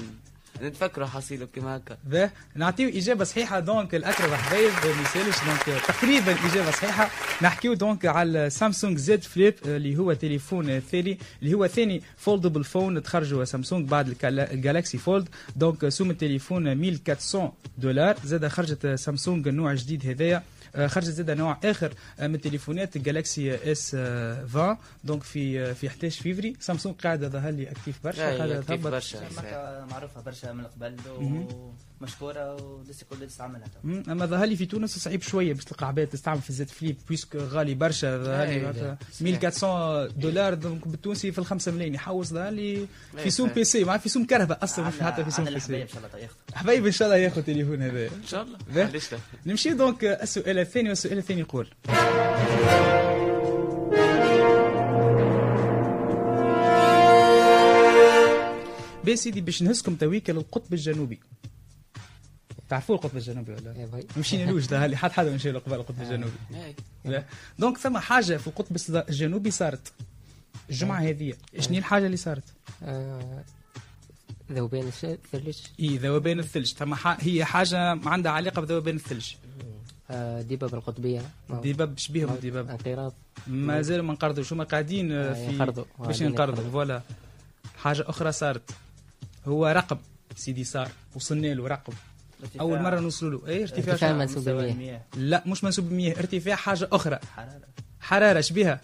[0.62, 1.98] نتفكروا حصيله كما هكا.
[2.04, 7.10] باهي نعطيو إجابة صحيحة donc الاكرم حبايب ما يسالش donc تقريبا إجابة صحيحة.
[7.42, 13.04] نحكيو donc على Samsung Z Flip اللي هو تليفون ثاني اللي هو ثاني foldable phone
[13.04, 18.18] تخرجوا سامسونج بعد ال Galaxy Fold donc سوم التليفون 1400 دولار.
[18.26, 20.44] زاد خرجت سامسونج نوع جديد هذايا.
[20.88, 26.22] خرجت زاد نوع اخر من تليفونات ال Galaxy S 20 donc في آه، في 11
[26.24, 26.56] فيفري.
[26.60, 28.88] سامسونج قاعدة ظهر لي active برشا قاعدة active تهبط.
[28.88, 29.20] برشا
[29.92, 30.96] معروفة برشا من قبل
[32.02, 36.42] ومشكورة ولسه كل تستعملها أما ظهر لي في تونس صعيب شوية باش تلقى عباد تستعمل
[36.42, 38.98] في ال Z Flip puisque غالي برشا ظهر لي أي، معناتها.
[39.12, 39.44] صحيح.
[39.44, 43.50] 1400 دولار donc بالتونسي في الخمسة ملايين يحوس ظهر لي في أي، سوم.
[43.50, 45.86] PC معناتها في سوم كرهبه أصلا مش حتى في سوم بي سي.
[45.86, 48.06] الحبايب إن شاء الله ياخذ حبايبي إن شاء الله ياخذ تليفون هذا.
[48.06, 48.92] إن شاء الله.
[49.46, 51.70] نمشي دونك السؤال الثاني والسؤال الثاني يقول.
[59.04, 61.20] بي سيدي باش نهزكم تويكا للقطب الجنوبي.
[62.70, 64.08] تعرفوا القطب الجنوبي ولا باي.
[64.18, 66.32] مشينا لوش ده اللي حد حدا مشي له قبل القطب الجنوبي.
[67.06, 67.24] لا.
[67.60, 68.78] دونك ثم حاجة في القطب
[69.10, 69.92] الجنوبي صارت.
[70.70, 72.44] الجمعة هذه شنو الحاجة اللي صارت؟
[72.84, 73.44] آه،
[74.52, 75.58] ذوبان الثلج.
[75.80, 76.74] إي ذوبان الثلج.
[76.74, 79.34] ثم هي حاجة عندها علاقة بذوبان الثلج.
[80.12, 81.22] آه، دباب القطبية.
[81.50, 83.14] دباب شبيهم دباب انقراض
[83.48, 85.84] ما زالوا ما انقرضوش هما قاعدين آه، آه، في.
[86.00, 86.70] باش ينقرضوا.
[86.70, 87.02] فوالا.
[87.78, 88.72] حاجة أخرى صارت.
[89.46, 89.98] هو رقم
[90.36, 90.90] سيدي صار.
[91.16, 91.94] وصلنا له رقم.
[92.60, 93.48] أول مرة نوصلوا له.
[93.48, 95.02] اي ارتفاع ارتفاع؟ منسوب المياه.
[95.18, 97.20] لا مش منسوب المياه ارتفاع حاجة أخرى.
[97.36, 97.62] حرارة.
[98.00, 98.82] حرارة شبيها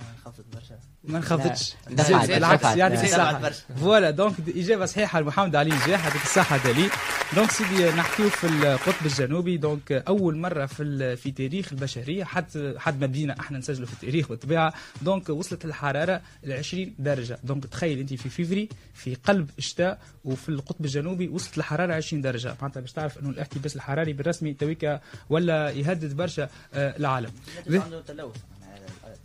[0.00, 0.78] آه، خفضت برشا.
[1.08, 2.64] ما انخفضتش بالعكس.
[2.76, 3.50] يعطيك الصحة.
[3.80, 6.90] voilà donc إجابة صحيحة لمحمد علي نجاح يعطيك الصحة allez
[7.36, 9.56] donc سيدي نحكيو في القطب الجنوبي.
[9.56, 14.28] donc أول مرة في في تاريخ البشرية حد حد ما بدينا أحنا نسجلوا في التاريخ
[14.28, 14.74] بالطبيعة.
[15.02, 17.38] donc وصلت الحرارة ل 20 درجة.
[17.44, 22.56] donc تخيل أنت في فيفري في قلب الشتاء وفي القطب الجنوبي وصلت الحرارة 20 درجة.
[22.62, 27.30] معناتها باش تعرف أنه الإحتباس الحراري بالرسمي تويكا ولا يهدد برشا آه، العالم.
[27.68, 28.36] عنده تلوث.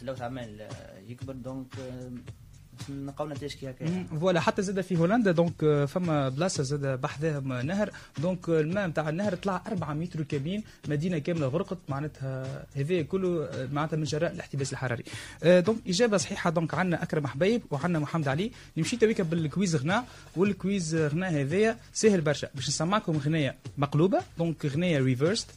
[0.04, 2.12] التلوث عمال آه، يكبر donc آه،
[2.90, 4.04] نلقاو نتائج كي هكا.
[4.20, 7.90] voilà حتى زاد في هولندا donc آه، فما بلاصة زاد بحذاهم نهر.
[8.22, 13.98] donc الماء نتاع النهر طلع 4 متر كابين مدينة كاملة غرقت معناتها هذا كله معناتها
[13.98, 15.04] من جراء الاحتباس الحراري.
[15.44, 18.52] donc إجابة صحيحة donc عندنا أكرم حبيب وعندنا محمد علي.
[18.78, 20.06] نمشي تويك بال quiz غناء.
[20.36, 22.50] وال quiz غناء هذايا سهل برشا.
[22.56, 25.48] باش نسمعكم غناية مقلوبة donc غناية reversed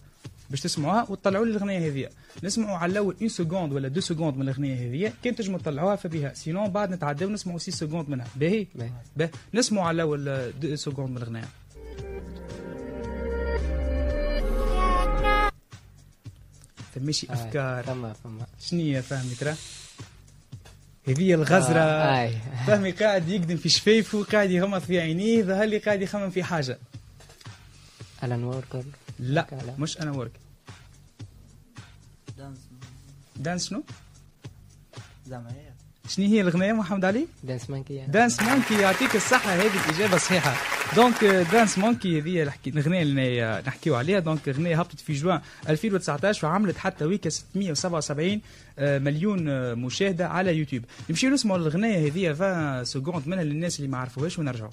[0.50, 2.08] باش تسمعوها وتطلعوا لي الأغنية هذه.
[2.44, 5.12] نسمعوا على الأول 1 seconde ولا 2 seconde من الأغنية هذه.
[5.24, 6.34] كان تنجموا تطلعوها فبها.
[6.34, 8.26] sinon بعد نتعداو نسمعوا 6 seconde منها.
[8.36, 8.66] باهي؟
[9.16, 9.30] باهي.
[9.54, 11.48] نسمعوا على الأول 2 seconde من الأغنية.
[16.94, 18.46] فماشي أفكار؟ فما فما.
[18.60, 19.54] شنية فهمي ترى
[21.08, 21.80] هذه الغزرة.
[21.80, 22.30] آه،.
[22.66, 26.78] فهمي قاعد يقدم في شفايفه قاعد يغمض في عينيه ظهر لي قاعد يخمم في حاجة.
[28.24, 28.84] Alan Walker
[29.18, 29.74] لا لا.
[29.78, 30.32] مش Alan Walker
[32.38, 32.58] dance
[33.36, 33.82] dance شنو؟
[35.26, 35.66] زعما هي
[36.08, 40.54] شنو هي الأغنية محمد علي؟ Dance Monkey Dance Monkey يعطيك الصحة هذه الإجابة صحيحة.
[40.96, 44.18] donc Dance Monkey هذه الأغنية اللي نحكيو عليها.
[44.18, 48.40] donc أغنية هبطت في جوان 2019 وعملت حتى ويكا 677
[48.78, 53.90] آه، مليون آه، مشاهدة على يوتيوب نمشيو نسمعوا الأغنية هذه 20 seconde منها للناس اللي
[53.90, 54.70] ما عرفوهاش ونرجعوا.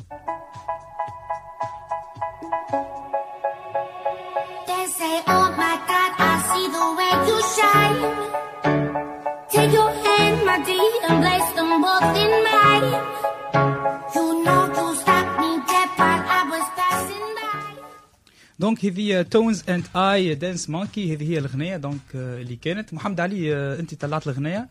[18.73, 23.53] donc هذه Tones and I Dance Monkey هذه هي الأغنية donc اللي كانت محمد علي
[23.79, 24.69] أنت طلعت الأغنية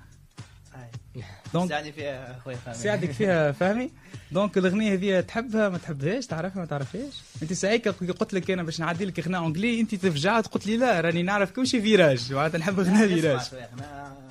[0.75, 3.91] هاي donc ساعدني فيها اخويا فهمي ساعدك فيها فهمي
[4.33, 8.81] donc الاغنيه هذه تحبها ما تحبهاش تعرفها ما تعرفهاش انت ساعيك قلت لك أنا باش
[8.81, 12.33] نعدي لك غناء anglais انت تفجعت قلت لي لا راني نعرف كل شيء virage.
[12.33, 13.40] معناتها نحب نسمع virage.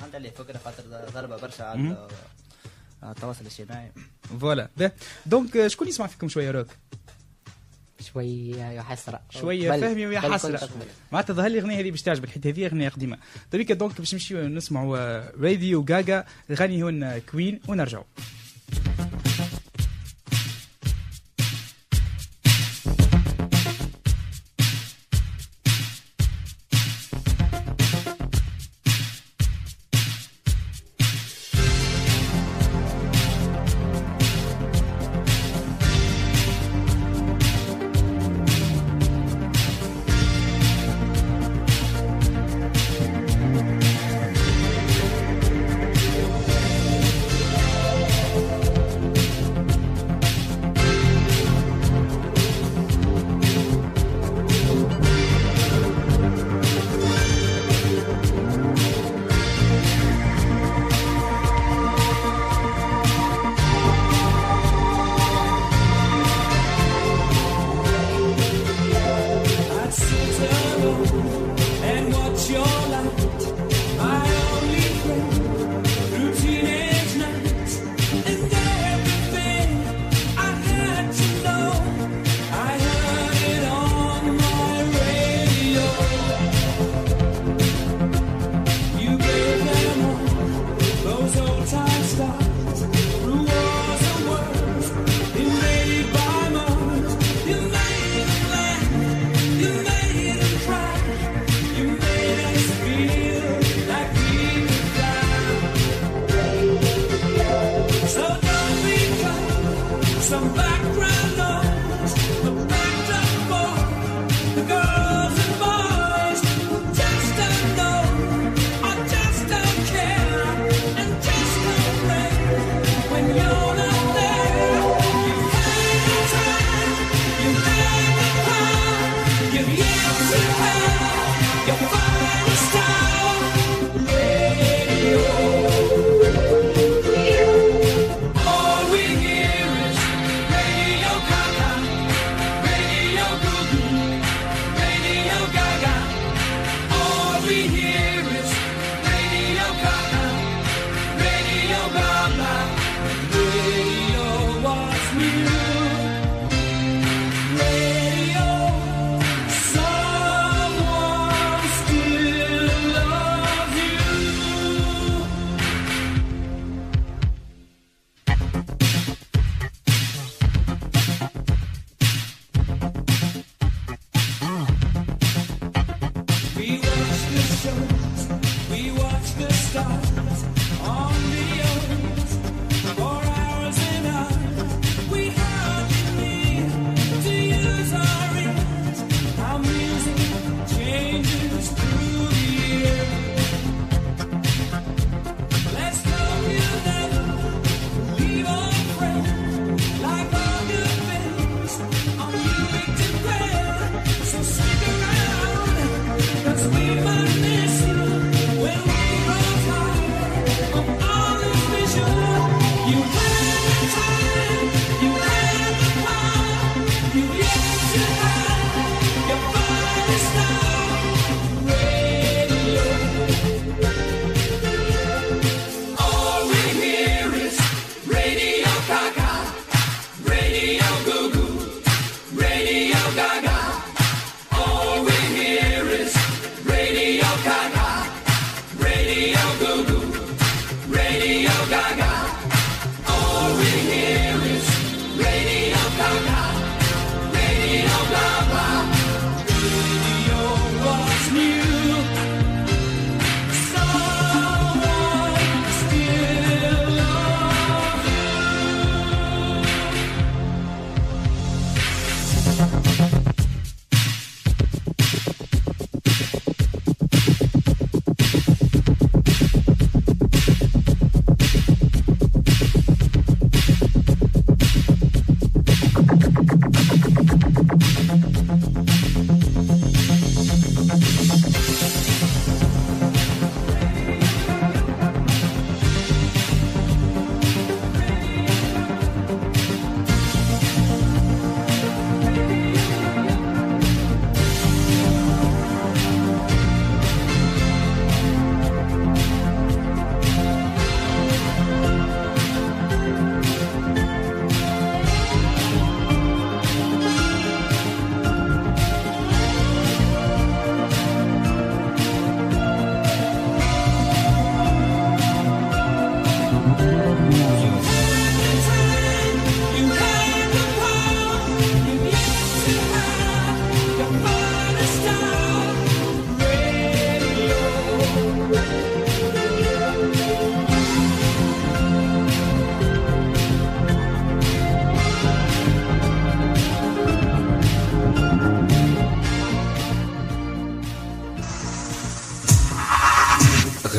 [0.04, 2.08] عندي عليه فكرة خاطر ضربة برشا على
[3.04, 3.92] التواصل الاجتماعي
[4.39, 4.70] voilà.
[5.26, 6.68] donc شكون يسمع فيكم شوية روك؟
[8.02, 10.70] شوية يحسرة شوية بل- فهمي ويا حسرة.
[11.12, 13.18] معناتها ظهر لي الاغنيه هذه باش تعجبك حيت هذه أغنية قديمة.
[13.52, 18.04] طريقه donc باش نمشيو نسمعوا آه، Radio Ga Ga غني هون Queen ونرجعوا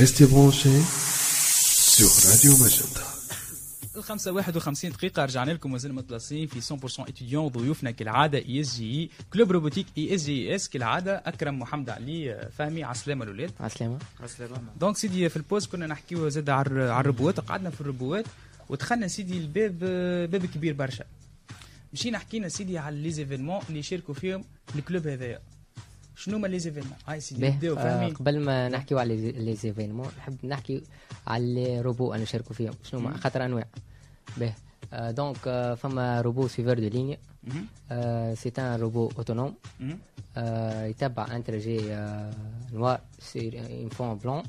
[0.03, 0.81] Restez branchés
[1.97, 3.03] sur Radio Magenta.
[3.97, 9.11] الخمسة 51 دقيقة رجعنا لكم وزلنا متلاصقين في 100% étudiant ضيوفنا كالعادة اي اس جي
[9.33, 13.99] كلوب روبوتيك اي اس جي اس كالعادة أكرم محمد علي فهمي على السلامة الاولاد عسلامة.
[14.21, 14.59] عسلامة.
[14.81, 18.25] donc سيدي في ال pause كنا نحكيو زاد على الر- على الربوات قعدنا في الربوات
[18.69, 19.79] ودخلنا سيدي الباب
[20.31, 21.05] باب كبير برشا.
[21.93, 24.45] مشينا حكينا سيدي على les événements اللي يشاركوا فيهم
[24.77, 25.41] ال club هذايا.
[26.25, 28.11] شنو هما les événements؟ هاي سيدي باهي نبداو آه، فهمي.
[28.11, 30.83] قبل ما نحكيو على les événements نحب نحكي
[31.27, 33.65] على الروبو اللي نشاركوا فيهم شنو هما خاطر أنواع.
[34.37, 34.53] باهي
[34.93, 37.67] آه، donc آه، فما robot suiveur de ligne مهم.
[38.35, 39.99] c'est un robot autonome مهم.
[40.37, 41.81] آه، يتبع un trajet
[42.73, 44.43] noir sur un fond blanc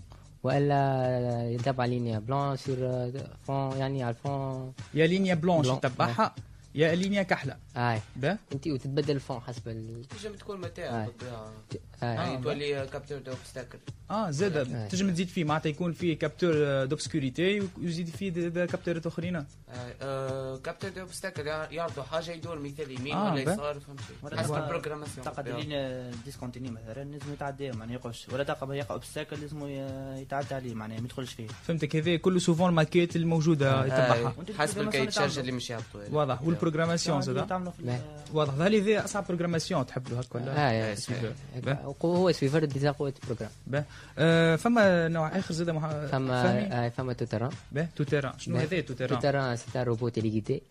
[0.43, 2.77] والا يتبع ligne blanche sur
[3.43, 5.77] fond يعني على ال fond يا ligne blanche blanc.
[5.77, 6.35] يتبعها
[6.75, 7.55] يا ligne كحلة.
[7.77, 8.01] آي.
[8.15, 11.09] bah أنت وتتبدل ال fond حسب ال تنجم تكون متاع آه.
[12.03, 12.05] آه.
[12.05, 13.77] يعني تولي capteur d'obstacle
[14.11, 14.57] آه زاد.
[14.57, 14.87] آه.
[14.87, 19.45] تنجم تزيد فيه معناتها يكون فيه capteur d'obscurité ويزيد فيه capteur ات اخرين
[20.63, 23.41] capteur d'obstacle يعرضوا حاجة يدور مثال يمين آه، ولا.
[23.41, 28.43] يسار فهمتي ولا حسب ال programmation تعقد ligne discontinue مثلا لازم يتعدى ما يقعش ولا
[28.43, 29.67] تقع يقع obstacle لازم
[30.21, 31.47] يتعدى عليه معناها ما يدخلش فيه.
[31.47, 31.95] فهمتك.
[31.95, 34.33] هذا كله suivant ال maquette الموجودة يتبعها.
[34.37, 35.41] وانت حسب ال programmation ال cahier de charges تعمله.
[35.41, 36.41] اللي مش يعطوا واضح.
[36.41, 37.99] وال programmation اللي زاد تعمله في
[38.33, 38.53] واضح.
[38.53, 40.95] هل هذا أصعب programmation تحب له؟ هكا ولا؟ آه
[41.67, 41.95] آه،.
[42.05, 43.83] هو suiveur déjà قوة programme bah.
[44.17, 45.87] آه فما نوع آخر زاد مح...
[45.87, 48.57] فما آه، فما tout terrain bah tout terrain شنو.
[48.57, 50.61] هذا tout tout terrain terrain c'est un robot téléguidé.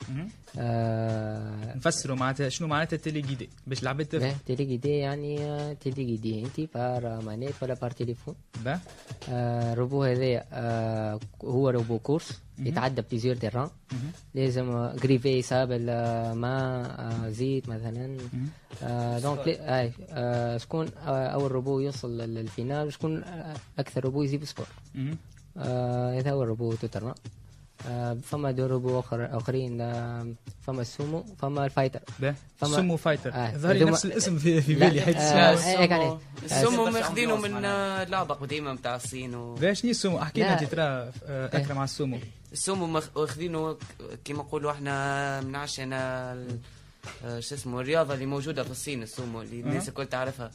[0.58, 7.20] آه، نفسروا معناتها شنو معناتها téléguidé باش العباد تفهم téléguidé يعني آه، téléguidé انت par
[7.22, 8.34] manette ولا par téléphone
[9.30, 14.12] آه، الروبو هذا آه، هو robot course يتعدى plusieurs terrains مهم.
[14.34, 18.16] لازم gravier sable آه، ماء آه، زيت مثلا.
[19.18, 19.44] donc
[20.56, 23.24] شكون آه، أول روبو يوصل لل finale شكون
[23.78, 24.66] أكثر روبو يجيب score
[26.16, 27.14] هذا هو ال robot tout terrain
[28.22, 30.26] فما deux robots اخر آخرين آه،
[30.66, 32.00] فما السومو فما ال fighter.
[32.56, 33.32] فما- سمو fighter.
[33.34, 35.54] آه، ظهر هذوما- نفس الاسم في, في بالي حيت آه، آه،
[36.10, 36.20] آه.
[36.90, 39.54] ماخذينه من آه، لعبة قديمة نتاع الصين و...
[39.54, 40.60] باش شنو السمو احكي لنا.
[40.60, 41.10] انت ترى آه،
[41.56, 42.18] اكرم على السمو
[42.52, 43.78] السمو ماخ- واخذينه ك-
[44.24, 45.54] كيما نقولوا إحنا من
[47.24, 50.50] آه، شو اسمه الرياضة اللي موجودة في الصين السمو اللي الناس الكل تعرفها.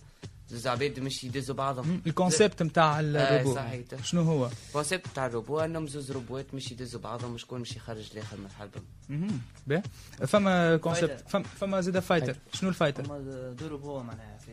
[0.49, 2.01] زوز عباد مش يدزوا بعضهم.
[2.07, 3.83] ال concept نتاع الروبو صحيح.
[4.03, 8.09] شنو هو؟ ال concept تاع الروبو انهم زوز روبوات مش يدزوا بعضهم وشكون مش يخرج
[8.13, 9.41] الآخر من الحلبة مهم.
[9.67, 9.81] bah
[10.27, 11.23] فما concept.
[11.27, 12.35] فما, فما زاد fighter.
[12.53, 13.19] شنو ال fighter؟ هما
[13.59, 14.51] deux robots معناها في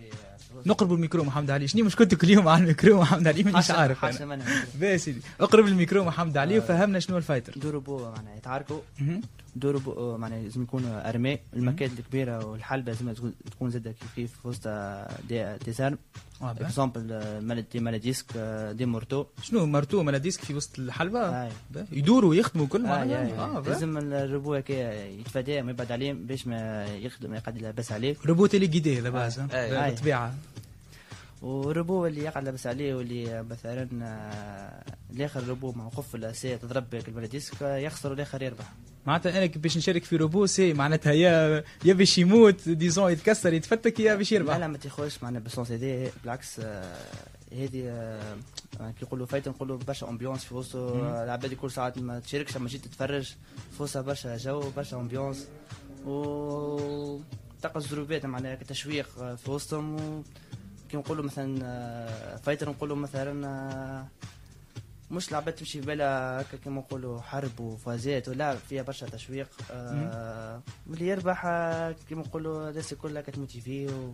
[0.67, 1.69] نقرب الميكرو محمد علي.
[1.69, 3.99] شنو مشكلتك اليوم على الميكرو محمد علي؟ مانيش عارف.
[3.99, 4.65] حاشا أنا منها.
[4.81, 5.21] bah سيدي.
[5.41, 7.53] اقرب الميكرو محمد علي وفهمنا شنو ال fighter.
[7.57, 8.81] deux robots معناها يتعاركوا.
[9.57, 9.61] مهم.
[9.61, 14.33] deux robots معناها لازم يكونوا armés المكات الكبيرة والحلبة لازم تكون- تكون زادة كيف كيف
[14.43, 14.69] في وسط
[15.29, 15.99] des des armes
[16.43, 17.13] آه، par exemple
[18.73, 21.51] des marteaux شنو marteau meule à disque في وسط الحلبة آي.
[21.71, 21.87] با.
[21.93, 23.61] يدوروا يخدموا كل آه، آه يا.
[23.61, 23.69] با.
[23.71, 29.01] لازم الروبو هكا يتفادى ما يبعد عليه باش ما يخدم يقعد لاباس عليه robot téléguidé
[29.01, 29.49] لاباس آه.
[29.53, 29.91] آه.
[29.91, 30.35] بالطبيعة
[31.45, 37.09] والروبو اللي يقعد لاباس عليه واللي مثلا آه، الآخر روبو موقف ولا سي تضرب بك
[37.09, 38.73] ال meule à disque يخسر والآخر يربح.
[39.07, 44.01] معناتها أنا باش نشارك في robot c'est معناتها يا يا باش يموت disons يتكسر يتفتك
[44.01, 44.57] يا باش لا يربح.
[44.57, 46.97] لا ما تاخذش معنا بال sens هذا بالعكس آه،
[47.53, 48.37] هذه آه،
[48.81, 52.69] كي يقولوا fighter نقولوا برشا ambiance في وسطه آه، العباد الكل ساعات ما تشاركش اما
[52.69, 53.35] جيت تتفرج
[53.77, 55.49] في وسطها برشا جو برشا ambiance
[56.07, 57.21] و
[57.63, 60.25] تلقى الزروبات معناها كتشويق في وسطهم.
[60.95, 64.07] كي نقولوا مثلا آه، fighter نقولوا مثلا آه،
[65.11, 70.63] مش لعبات تمشي في بالها هكا كيما نقولوا حرب وفازات ولا فيها برشا تشويق آه،
[70.87, 74.13] واللي يربح آه، كيما نقولوا الناس الكل هكا ت motivé و...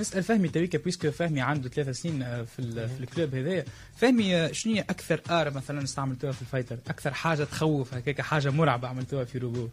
[0.00, 3.64] نسال فهمي تويكا puisque فهمي عنده ثلاثة سنين آه، في ال- في ال club هذايا.
[3.96, 8.20] فهمي آه، شنو هي أكثر arme مثلا استعملتوها في ال fighter؟ أكثر حاجة تخوف هكاك
[8.20, 9.68] حاجة مرعبة عملتوها في روبو؟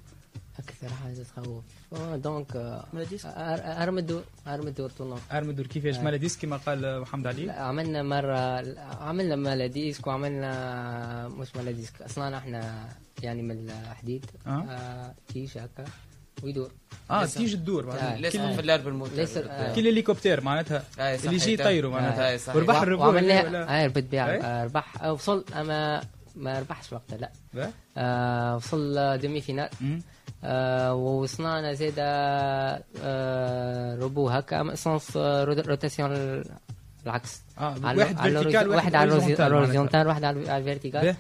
[0.60, 1.64] أكثر حاجة تخوف
[1.94, 3.26] آه، دونك آه، مالاديسك.
[3.30, 6.02] أر- أرم الدور أرم الدور طول ارمدور كيفاش آه.
[6.02, 8.38] مالا ديسك كما قال آه، محمد علي عملنا مرة
[9.02, 12.90] عملنا مالاديسك وعملنا مش مالاديسك أصلا إحنا
[13.24, 14.50] يعني من الحديد آه.
[14.70, 15.14] آه.
[15.34, 15.86] تيش هكا
[16.44, 16.72] ويدور
[17.12, 17.26] آه.
[17.26, 17.88] تيجي الدور آه.
[17.88, 18.18] معناتها.
[18.18, 18.62] لسه كل- في
[19.16, 19.76] ليس- آه.
[19.76, 21.54] كل الهليكوبتر معناتها آه، اللي يجي.
[21.54, 22.56] يطيروا معناتها آه،.
[22.58, 26.02] وربح وع- الروبو وعملنا ولا- آه بالطبيعه إيه؟ آه، ربح آه، وصل أما
[26.36, 27.18] ما ربحش وقتها
[27.54, 27.72] لا.
[27.98, 29.70] آه وصل demi-finale.
[30.44, 36.44] آه وصنعنا زيد آه روبو هكا sens rotation
[37.06, 37.42] العكس.
[37.58, 39.14] واحد على vertical واحد على.
[39.14, 41.02] ال horizontal واحد على ال vertical.
[41.02, 41.16] باه.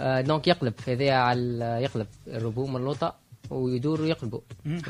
[0.00, 0.74] آه donc يقلب.
[0.88, 3.21] هذا على يقلب الروبو من اللوطة.
[3.52, 4.40] ويدور ويقلبوا.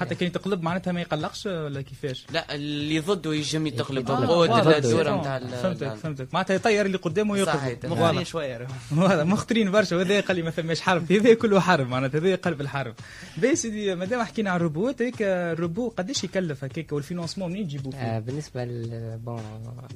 [0.01, 3.99] حتى كان تقلب معناتها ما يقلقش ولا كيفاش؟ لا اللي ضده يجم يتقلب.
[3.99, 4.29] يتقلب.
[4.31, 4.79] قوة آه،.
[4.79, 6.29] الدورة نتاع ال- فهمتك فهمتك.
[6.35, 7.57] معناتها يطير اللي قدامه ويقلب.
[7.57, 7.79] صحيح.
[7.85, 9.97] مخطرين شوية هذا مخطرين برشا.
[9.97, 12.95] وهذا قال لي ما فماش حرب هذا كله حرب معناتها هذا قلب الحرب
[13.37, 17.93] باهي سيدي مادام حكينا على الروبوت هيك الروبو قداش يكلف هكاك؟ وال financement منين تجيبوا
[17.95, 18.19] آه
[18.65, 19.43] ل- bon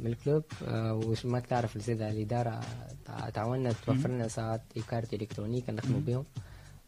[0.04, 2.60] من ال club آه وش ما تعرف زيد الإدارة
[3.06, 6.24] تع- تعاوننا توفر لنا ساعات cartes électroniques نخدموا بهم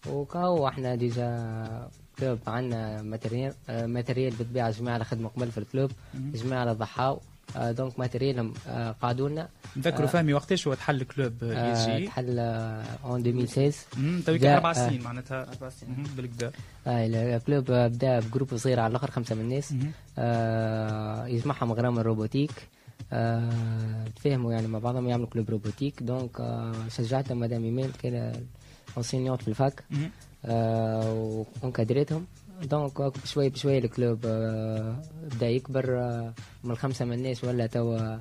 [0.07, 5.65] وكاو إحنا déjà club عندنا matériel آه matériel بتاع جماعة على خدمة قبل في ال
[5.65, 7.21] club جماعة على ضحاو.
[7.57, 12.07] آه donc matériel هم آه قعدوا لنا نذكروا فهمي وقتاش هو تحل club اي جي
[12.07, 12.39] تحل
[13.05, 14.73] en 2016 تويك أربع.
[14.73, 15.49] سنين معناتها.
[15.49, 16.07] أربع سنين.
[16.17, 16.53] بالكدا.
[16.87, 19.73] ال club بدا ب groupe صغير على الآخر خمسة من الناس.
[21.35, 22.53] يجمعهم غرام ال robotique.
[24.17, 26.03] تفهموا يعني مع بعضهم يعملوا club robotique.
[26.03, 26.43] donc
[26.89, 28.33] شجعتهم مدام إيميل كان
[28.97, 29.85] enseignante في ال fac.
[30.45, 32.27] آه و encadrée تهم
[32.63, 35.03] donc آه، بشوي بشوي ال club آه
[35.37, 36.35] بدا يكبر آه
[36.65, 38.17] من الخمسة من الناس ولا توا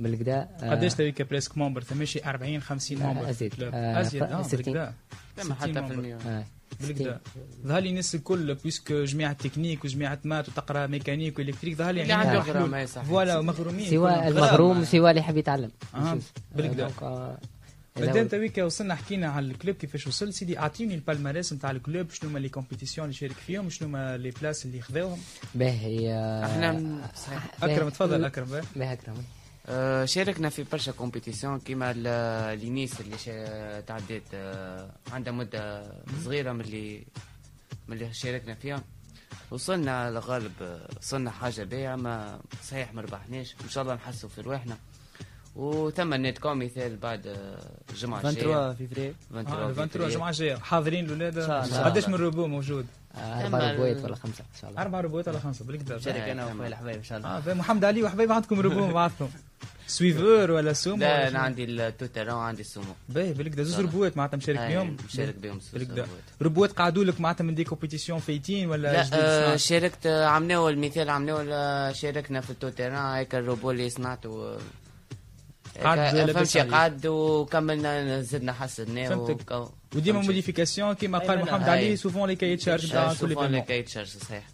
[0.00, 3.52] بالكدا آه قداش تويك presque membres ماشي 40 50 لا، membres أزيد.
[3.52, 4.56] ال club آه، أزيد آه 60.
[4.58, 4.92] بالكدا
[5.38, 5.94] لما 60 حتى في membres.
[5.94, 6.44] المية آه
[6.80, 7.20] بالكدا
[7.66, 12.02] ظهر لي الناس الكل puisque جماعة تكنيك وجماعه maths وتقرا mécanique و électrique ظهر لي
[12.02, 12.86] اللي يعني عنده.
[12.86, 14.28] voilà مغرومين سواء كلهم.
[14.38, 16.18] المغروم سواء اللي يحب يتعلم آه،.
[16.56, 16.90] بالكدا.
[18.00, 18.28] مادام هذا هو.
[18.28, 22.10] تويك وصلنا حكينا على ال club كيفاش وصل سيدي اعطيني ال palmarès نتاع ال club
[22.10, 25.18] شنو هما les compétitions اللي شارك فيهم شنو هما les places اللي خذاوهم
[25.54, 27.46] باهي إحنا صحيح.
[27.62, 28.92] اكرم تفضل اكرم باهي.
[28.92, 29.14] اكرم
[29.68, 35.92] آه، شاركنا في برشا compétitions كيما ال- لينيس اللي تعديت آه، عندها مدة
[36.24, 37.06] صغيرة من اللي
[37.88, 38.82] من اللي شاركنا فيها
[39.50, 40.52] وصلنا لغالب
[40.98, 42.40] وصلنا حاجة باهية ما
[42.70, 44.76] صحيح ما ربحناش ان شاء الله نحسوا في رواحنا
[45.56, 47.58] وتم النت كوم مثال بعد آه،
[47.90, 51.84] الجمعة الجاية 23 فيفري آه 23 23 جمعة جاية حاضرين الاولاد إن شاء الله.
[51.84, 54.82] قداش من روبو موجود؟ آه، ال- ربوات ولا خمسة إن شاء الله.
[54.82, 56.48] أربع روبوات ولا خمسة بالكدا شارك آه، أنا تمام.
[56.48, 57.54] واخويا الحبايب إن شاء الله.
[57.54, 59.28] محمد علي وحبايب عندكم روبو مع بعضكم
[59.88, 64.58] سويفور ولا سومو لا أنا؟ عندي التوتر وعندي السومو باهي بالكدا زوز روبوات معناتها مشارك
[64.58, 66.20] فيهم مشارك بهم بالكدا روبوات.
[66.42, 69.06] روبوات قعدوا لك معناتها من دي كومبيتيسيون فايتين ولا لا
[69.52, 74.56] آه؟ شاركت آه، عملناه المثال عملناه آه، شاركنا في التوتيران هيك الروبو اللي صنعته
[75.84, 76.60] لابس فهمتي.
[76.60, 79.68] قعد وكملنا زدنا حسناه فهمتك.
[79.94, 80.20] وديما.
[80.20, 81.44] موديفيكاسيون كيما قال منها.
[81.56, 81.96] محمد علي أي.
[81.96, 84.44] سوفون لي كاي تشارج نتاع آه، كل شوفوا لي ايفينمون كاي تشارج صحيح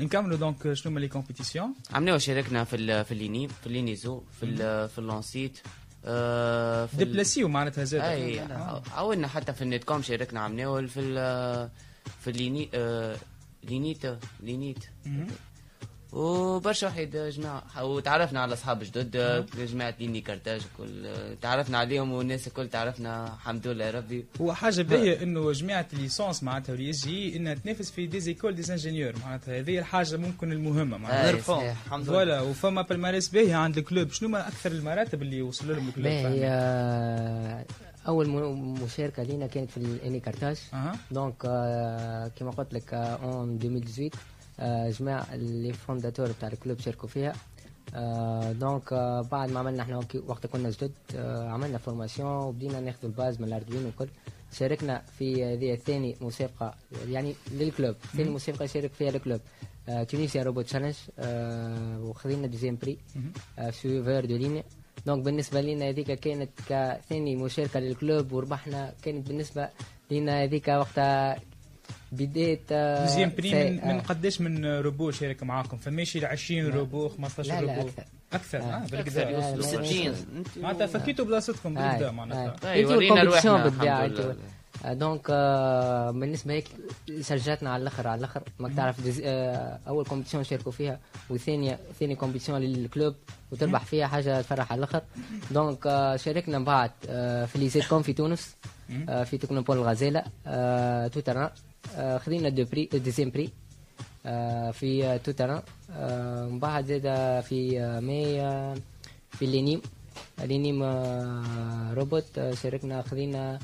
[0.00, 4.56] نكملوا دونك شنو هما لي كومبيتيسيون عملناه شاركنا في في الليني في اللينيزو في
[4.88, 5.58] في اللونسيت
[6.98, 8.40] ديبلاسيو معناتها زاد اي.
[8.96, 11.00] عاودنا حتى في النت كوم شاركنا عملناه في
[12.20, 12.68] في الليني
[13.64, 14.02] لينيت
[14.40, 14.84] لينيت.
[16.12, 17.84] وبرشا واحد جماعة.
[17.84, 21.08] وتعرفنا على أصحاب جدد جماعة ليني كارتاج كل
[21.42, 24.24] تعرفنا عليهم والناس الكل تعرفنا الحمد لله يا ربي.
[24.40, 28.54] هو حاجة باهية إنه جماعة ال licence معناتها واللي يجي إنها تنافس في des écoles
[28.54, 31.40] d'ingénieurs معناتها هذه الحاجة ممكن المهمة معناتها.
[31.40, 31.76] صحيح.
[31.86, 32.12] الحمد لله.
[32.12, 34.12] voilà وفما palmarès باهية عند ال club.
[34.12, 37.64] شنو ما أكثر المراتب اللي وصلوا لهم ال club؟ باهي؟ آه،
[38.08, 38.28] أول
[38.84, 40.96] مشاركة لينا كانت في الاني كارتاج أها.
[41.10, 44.39] donc آه، كما قلت لك en 2018 آه،
[44.90, 47.32] جماعة les fondateurs بتاع ال club شاركوا فيها.
[47.94, 52.98] آه، donc آه، بعد ما عملنا إحنا وقت كنا جدد آه، عملنا formation وبدينا ناخذ
[53.04, 54.08] ال base من ال Arduino وكل.
[54.52, 56.74] شاركنا في هذه الثاني مسابقة
[57.08, 57.94] يعني لل club.
[58.16, 59.40] ثاني مسابقة شارك فيها ال club.
[59.88, 62.98] آه، Tunisia Robot Challenge آه، وخذينا deuxième prix
[63.58, 64.64] آه، suiveur de ligne
[65.06, 69.68] donc بالنسبة لنا هذيك كانت كثاني مشاركة لل club وربحنا كانت بالنسبة
[70.10, 71.36] لنا هذيك وقتها
[72.12, 76.26] بداية آه، deuxième prix سي- من, من آه، قداش من روبو شارك معاكم؟ فماشي ل
[76.26, 78.04] 20 روبو 15 لا لا روبو أكثر.
[78.32, 78.62] أكثر؟ آه.
[78.62, 78.86] آه.
[79.30, 79.62] لا، لا.
[79.62, 80.14] 60
[80.62, 82.10] معناتها فكيتوا بلاصتكم آه، آه.
[82.10, 82.72] معناتها.
[82.72, 84.36] أي، أنتوا ورينا.
[84.84, 86.64] آه، donc آه، بالنسبة هيك
[87.20, 90.98] سجلتنا على الأخر على الأخر ما تعرف دز- آه، أول competition شاركوا فيها
[91.30, 93.14] وثانية ثاني competition لل club
[93.52, 95.02] وتربح فيها حاجة تفرح على الأخر.
[95.50, 98.56] donc آه، شاركنا من بعد آه، في l'ISET'Com في تونس
[99.08, 101.52] آه، في technopole الغزالة آه، tout terrain آه،
[102.18, 103.50] خذينا deux prix deuxième prix
[104.26, 108.74] آه، في آه، tout terrain آه، من بعد زاد في آه، ماي آه،
[109.30, 109.80] في l'ENIM
[110.44, 113.58] l'ENIM آه، روبوت آه، شاركنا خذينا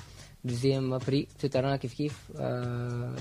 [0.45, 3.15] deuxième prix tout terrain كيف كيف آه،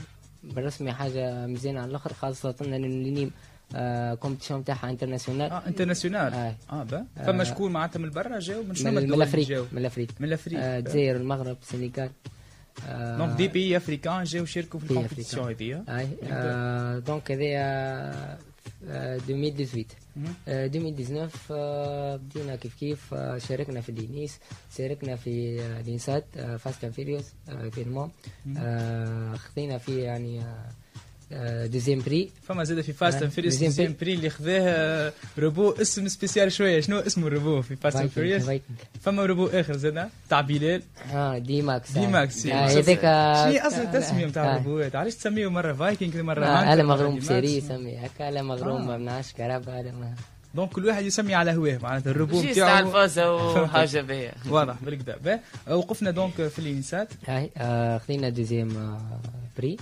[0.44, 3.32] بالرسمي حاجة مزيانة على الآخر خاصة أن l'ENIM
[4.20, 6.56] competition تاعها internationale آه internationale آه.
[6.72, 7.24] آه آه.
[7.26, 10.08] فما شكون معناتها من برا جاو من شنو من l'Afrique من الأفريق.
[10.20, 10.60] من الأفريق.
[10.60, 12.10] آه، الجزائر المغرب السنغال آه،
[13.18, 17.66] donc des pays africains جاو شاركوا في بي ال compétition هذه اي آه، donc هذايا
[18.90, 20.34] آه، 2018 مهم.
[20.48, 24.40] آه، 2019 آه، بدينا كيف كيف آه، شاركنا في l'ENIS
[24.78, 26.26] شاركنا في آه، l'INSAT
[26.60, 27.26] Fast and Furious
[27.72, 28.12] finalement
[29.38, 30.42] خذينا فيه يعني
[31.66, 35.72] deuxième prix فما زاد في Fast آه، and Furious deuxième deuxième prix اللي خذاه روبو
[35.72, 36.82] اسم سبيسيال شوية.
[36.82, 38.44] شنو اسمه الروبو في فاست اند فيريوس
[39.02, 40.10] فما روبو آخر زاد.
[40.30, 40.82] تاع بلال.
[41.14, 42.66] آه دي ماكس دي ماكس آه،.
[42.66, 43.02] هذاك
[43.60, 44.58] شنو اصل التسميه نتاع آه.
[44.58, 47.32] الروبوات علاش تسميه مرة فايكنج مرة آه، مرة مغروم ماكس.
[47.32, 48.86] يسمي هكا أنا مغروم آه.
[48.86, 50.14] ما منعش كهرباء أنا ما.
[50.56, 51.80] دونك كل واحد يسمي على هواه.
[51.84, 54.32] معناتها الروبو نتاعو الفازة وحاجة باهية.
[54.50, 55.40] واضح بالكدا.
[55.70, 57.10] وقفنا دونك في الإنسات.
[57.28, 59.20] هاي آه، خذينا دوزيام آه،
[59.58, 59.78] بري.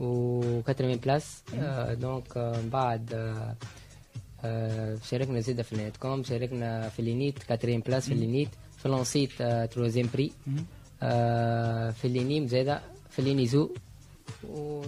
[0.00, 3.04] و 80 بلاس آه، دونك من بعد
[5.10, 8.48] شاركنا زيادة في النت كوم شاركنا في اللينيت 80 بلاس في اللينيت
[8.78, 9.42] في لونسيت
[9.72, 10.32] تروزيام بري
[11.92, 12.80] في اللينيم زيادة
[13.10, 13.70] في اللينيزو
[14.44, 14.82] و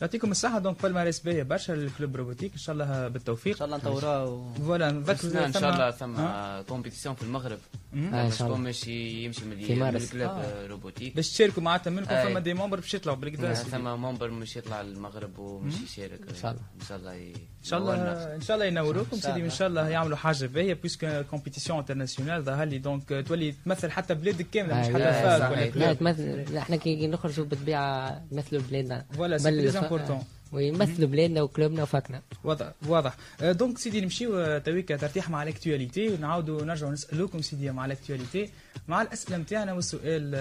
[0.00, 3.76] يعطيكم الصحة دونك بالمارس باهية برشا الكلوب روبوتيك إن شاء الله إن بالتوفيق شاء الله
[3.76, 7.58] نطوروه فوالا إن شاء الله ثم- كومبيتيسيون في المغرب
[7.92, 8.14] مهم.
[8.14, 9.52] آه، باش يمشي من.
[9.96, 10.66] ال club آه.
[10.66, 12.06] robotique باش تشاركوا معناتها منكم.
[12.08, 16.50] فما des membres باش يطلعوا بالكدا ثم membre مش يطلع للمغرب ومش يشارك إن شاء
[16.50, 16.62] الله.
[16.80, 18.34] إن شاء الله إن شاء الله.
[18.34, 19.44] إن شاء الله ينوروكم إن شاء سيدي الله.
[19.44, 24.14] إن شاء الله يعملوا حاجة باهية puisque compétition internationale ظهر لي donc تولي تمثل حتى
[24.14, 25.64] بلادك كاملة مش آه، حتى صح، ولا.
[25.86, 32.22] لا تمثل إحنا كي نخرجوا بالطبيعة نمثلوا بلادنا voilà c'est important ويمثلوا بلادنا وكلوبنا وفاكنا
[32.44, 37.84] واضح واضح donc سيدي نمشيو آه، تويك ترتيح مع l'actualité ونعاودوا نرجعوا نسالوكم سيدي مع
[37.86, 38.50] l'actualité
[38.88, 40.34] مع الاسئله نتاعنا والسؤال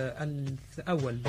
[0.79, 1.19] الأول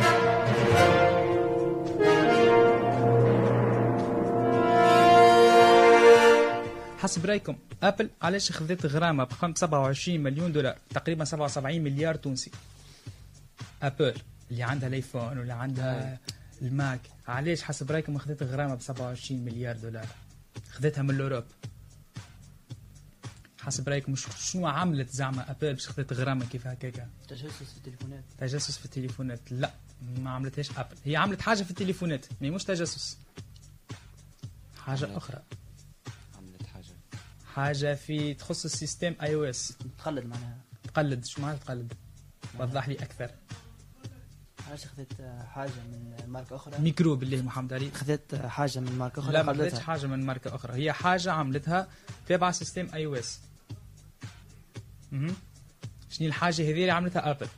[6.98, 12.50] حسب رايكم Apple علاش خذت غرامة بقيمه 27 مليون دولار؟ تقريبا 77 مليار تونسي.
[13.82, 14.14] Apple
[14.50, 16.18] اللي عندها ال iPhone واللي عندها
[16.62, 17.00] ال Mac.
[17.28, 20.06] علاش؟ حسب رايكم خذت غرامة ب 27 مليار دولار.
[20.70, 21.44] خذتها من l'Europe.
[23.60, 28.24] حسب رايكم شنو عملت زعما Apple باش خذت غرامة كيف هكاكا؟ تجسس في التليفونات.
[28.38, 29.40] تجسس في التليفونات.
[29.52, 29.74] لا
[30.18, 30.96] ما عملتهاش Apple.
[31.04, 33.18] هي عملت حاجة في التليفونات يعني مش تجسس.
[34.78, 35.42] حاجة أخرى.
[36.38, 36.94] عملت حاجة.
[37.54, 40.58] حاجة في تخص ال système iOS تخلد معناها.
[40.84, 41.24] تقلد.
[41.24, 41.92] شو معناتها تقلد؟
[42.58, 43.30] وضح لي أكثر.
[44.66, 46.78] علاش خذت آه، حاجة من ماركة أخرى.
[46.78, 47.90] ميكرو بالله محمد علي.
[47.90, 49.80] خذت آه، حاجة من ماركة أخرى لا ما خلدتها.
[49.80, 50.74] حاجة من ماركة أخرى.
[50.74, 51.88] هي حاجة عملتها
[52.28, 53.40] تابعه système iOS
[56.10, 57.48] شنو الحاجة هذه اللي عملتها Apple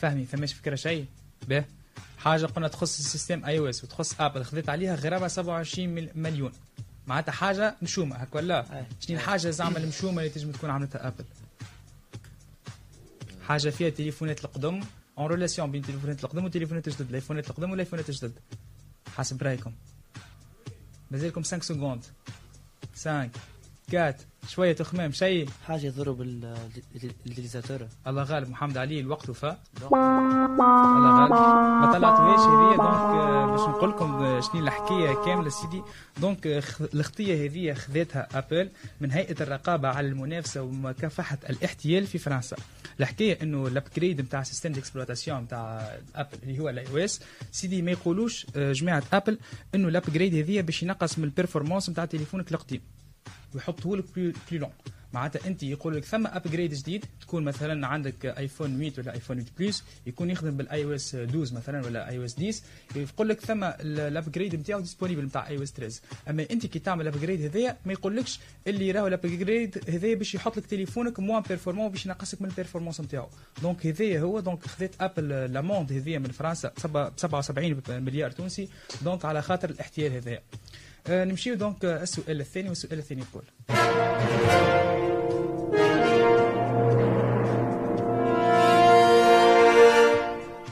[0.00, 1.06] فهمي فماش فكرة شيء؟
[1.48, 1.64] به.
[2.18, 6.52] حاجة قلنا تخص ال système iOS وتخص Apple خذت عليها غرامة 27 مل- مليون.
[7.06, 8.86] معناتها حاجة مشومة هك ولا.
[9.00, 11.24] شنو الحاجة زعما المشومة اللي تنجم تكون عملتها Apple
[13.48, 14.80] حاجة فيها تليفونات القدم
[15.18, 18.32] en relation بين تليفونات القدم وتليفونات الجدد الايفونات القدم والايفونات الجدد
[19.16, 19.72] حسب رأيكم.
[21.10, 22.04] مازالكم 5 secondes
[22.94, 23.30] 5
[23.94, 24.14] 4
[24.48, 26.20] شوية تخمام شيء حاجة يضرب
[26.96, 31.32] ال utilisateur الله غالب محمد علي الوقت وفاء الله غالب.
[31.80, 35.82] ما طلعتوهاش هذه donc آه، باش نقول لكم شنو الحكاية كاملة سيدي.
[36.20, 38.68] donc خ- الخطيه هذه خذتها Apple
[39.00, 42.56] من هيئة الرقابة على المنافسة ومكافحة الاحتيال في فرنسا.
[43.00, 47.20] الحكاية إنه ال upgrade نتاع système d'exploitation نتاع Apple اللي هو ال iOS
[47.52, 49.38] سيدي ما يقولوش آه، جماعة Apple
[49.74, 52.80] إنه ال upgrade هذه باش ينقص من ال performance نتاع تليفونك القديم
[53.54, 54.70] ويحطه لك plus lent
[55.12, 59.50] معناتها أنت يقول لك ثم upgrade جديد تكون مثلا عندك iPhone 8 ولا iPhone 8
[59.58, 62.54] Plus يكون يخدم بال iOS 12 مثلا ولا iOS 10
[62.96, 67.42] يقول لك ثم ال upgrade نتاعو disponible نتاع iOS 13 أما أنت كي تعمل upgrade
[67.42, 72.06] هذايا ما يقولكش اللي راهو ال upgrade هذايا باش يحط لك تليفونك moins performant باش
[72.06, 73.28] ينقصك من ال performance نتاعو.
[73.62, 78.68] donc هذايا هو donc خذت Apple l'amende هذيا من فرنسا ب 77 مليار تونسي
[79.02, 80.42] donc على خاطر الاحتيال هذايا.
[81.10, 83.44] نمشيو donc السؤال الثاني والسؤال الثاني يقول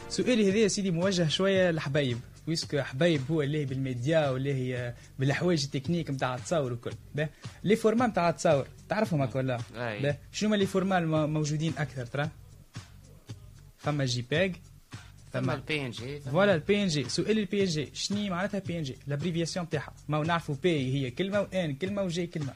[0.08, 5.64] سؤالي هذا يا سيدي موجه شوية لحبايب puisque حبايب هو اللي بالميديا واللي هي بالحوايج
[5.64, 6.92] التكنيك نتاع التصاور وكل
[7.64, 9.58] les formats نتاع التصاور تعرفهم هكا ولا
[10.32, 12.28] شنو هما les formats الم- موجودين أكثر ترى
[13.78, 14.54] فما JPEG
[15.32, 19.92] ثم ال PNG voilà ال PNG سؤال البي ان جي شنو معناتها PNG l'abréviation تاعها.
[20.08, 22.52] ما نعرفوا P هي كلمة و N كلمة و G كلمة.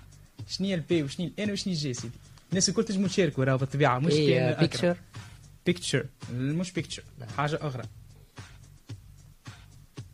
[0.49, 2.14] شنو هي ال P وشنو ال N وشنو ال G سيدي؟
[2.51, 4.61] الناس الكل تنجموا تشاركوا راهو بالطبيعة مش كان.
[4.61, 4.97] picture
[5.66, 7.03] picture مش picture
[7.37, 7.83] حاجة أخرى.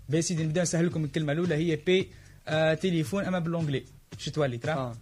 [0.09, 1.55] بس سيدي نبدأ نسهل لكم الكلمة الأولى.
[1.55, 2.09] هي P
[2.49, 3.85] آه تليفون أما ب l'anglais
[4.19, 4.97] شو تولي ترى؟ آه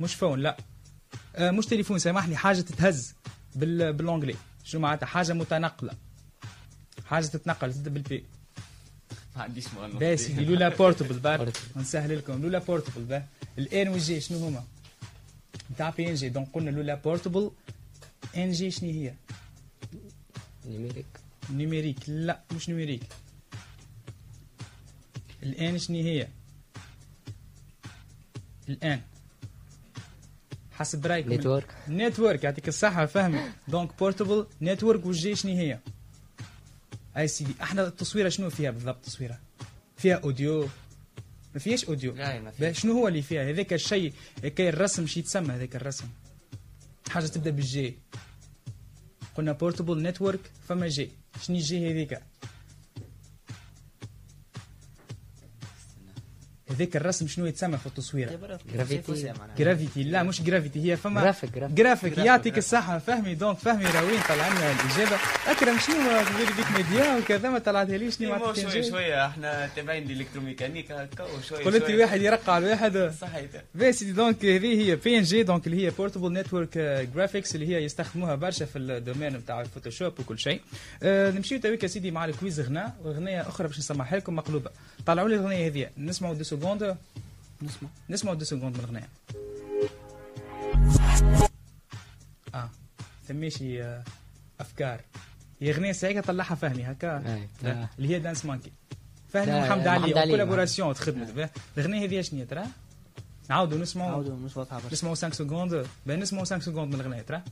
[0.00, 0.56] مش phone لا.
[1.36, 3.14] آه مش تليفون سامحني حاجة تتهز
[3.54, 4.34] بال l'anglais
[4.64, 5.92] شو معناتها؟ حاجة متنقلة.
[7.06, 8.24] حاجة تتنقل تبدأ بال P.
[9.36, 13.22] ما عنديش مؤنث بس لولا portable باش نسهل لكم لولا portable بار
[13.58, 14.64] ال N وال G شنو هما؟
[15.72, 17.50] نتاع PNG donc قلنا لولا portable
[18.36, 19.14] N G شنو هي؟
[20.66, 21.06] numérique.
[21.50, 21.98] numérique.
[22.08, 23.02] لا مش numérique.
[25.42, 26.28] ال N شنو هي؟
[28.68, 29.00] ال N.
[30.72, 31.32] حسب رأيكم.
[31.32, 33.40] network network يعطيك الصحة فهمي.
[33.68, 35.78] donc portable network وال G شنو هي؟
[37.16, 39.40] أي سيدي أحنا التصويرة شنو فيها بالضبط التصويرة؟
[39.96, 40.68] فيها audio.
[41.54, 42.14] ما فيهاش audio.
[42.14, 44.12] لا ما باه في شنو هو اللي فيها؟ هذاك الشيء
[44.42, 46.04] هيك الرسم شي يتسمى هذاك الرسم.
[47.10, 47.98] حاجة تبدأ بال G.
[49.34, 51.10] قلنا portable network فما جي.
[51.42, 52.18] شنو الجي هذيك؟
[56.74, 59.32] هذاك الرسم شنو يتسمى في التصويرة؟ جرافيتي.
[59.58, 64.48] جرافيتي لا مش جرافيتي هي فما جرافيك جرافيك يعطيك الصحة فهمي دونك فهمي راوين طلع
[64.48, 65.16] لنا الإجابة
[65.46, 69.26] أكرم شنو في بيك ميديا وكذا ما طلعتها ليش شنو مو معناتها شوي جاي؟ شوية
[69.26, 71.96] إحنا تابعين الالكتروميكانيك هكا وشوي قلت لي.
[71.96, 75.90] واحد يرقع على واحد صحيح بس دونك هذه هي بي ان جي دونك اللي هي
[75.90, 76.78] بورتبل نتورك
[77.14, 80.60] graphics اللي هي يستخدموها برشا في ال domaine نتاع ال Photoshop وكل شيء
[81.04, 84.70] نمشيو تويك يا سيدي مع ال quiz غناء وغنية أخرى باش نسمعها لكم مقلوبة
[85.06, 86.96] طلعوا لي الغنية هذه نسمعوا deux secondes
[87.62, 89.08] نسمع نسمعوا deux secondes من الغنية
[92.54, 92.70] آه
[93.28, 94.02] تميشي آه
[94.60, 95.00] أفكار.
[95.60, 97.22] هي اغنيه سعيده طلعها فهمي هكا.
[97.62, 98.72] لا، اللي هي Dance Monkey
[99.32, 100.12] فهمي محمد علي.
[100.30, 101.48] collaboration تخدمت به
[101.78, 102.64] الاغنيه هذه شنو ترى؟
[103.50, 107.42] نعاودوا نسمعوا عاودوا مش واضحة نسمعوا 5 secondes باه نسمعوا 5 secondes من الاغنيه ترى.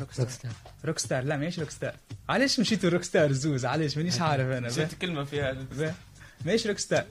[0.00, 0.28] Rockstar
[0.84, 1.94] Rockstar لا ماهيش Rockstar
[2.28, 4.66] علاش مشيتوا Rockstar زوز؟ علاش؟ مانيش عارف أنا.
[4.68, 5.66] نسيت كلمة فيها.
[6.44, 7.04] ماهيش Rockstar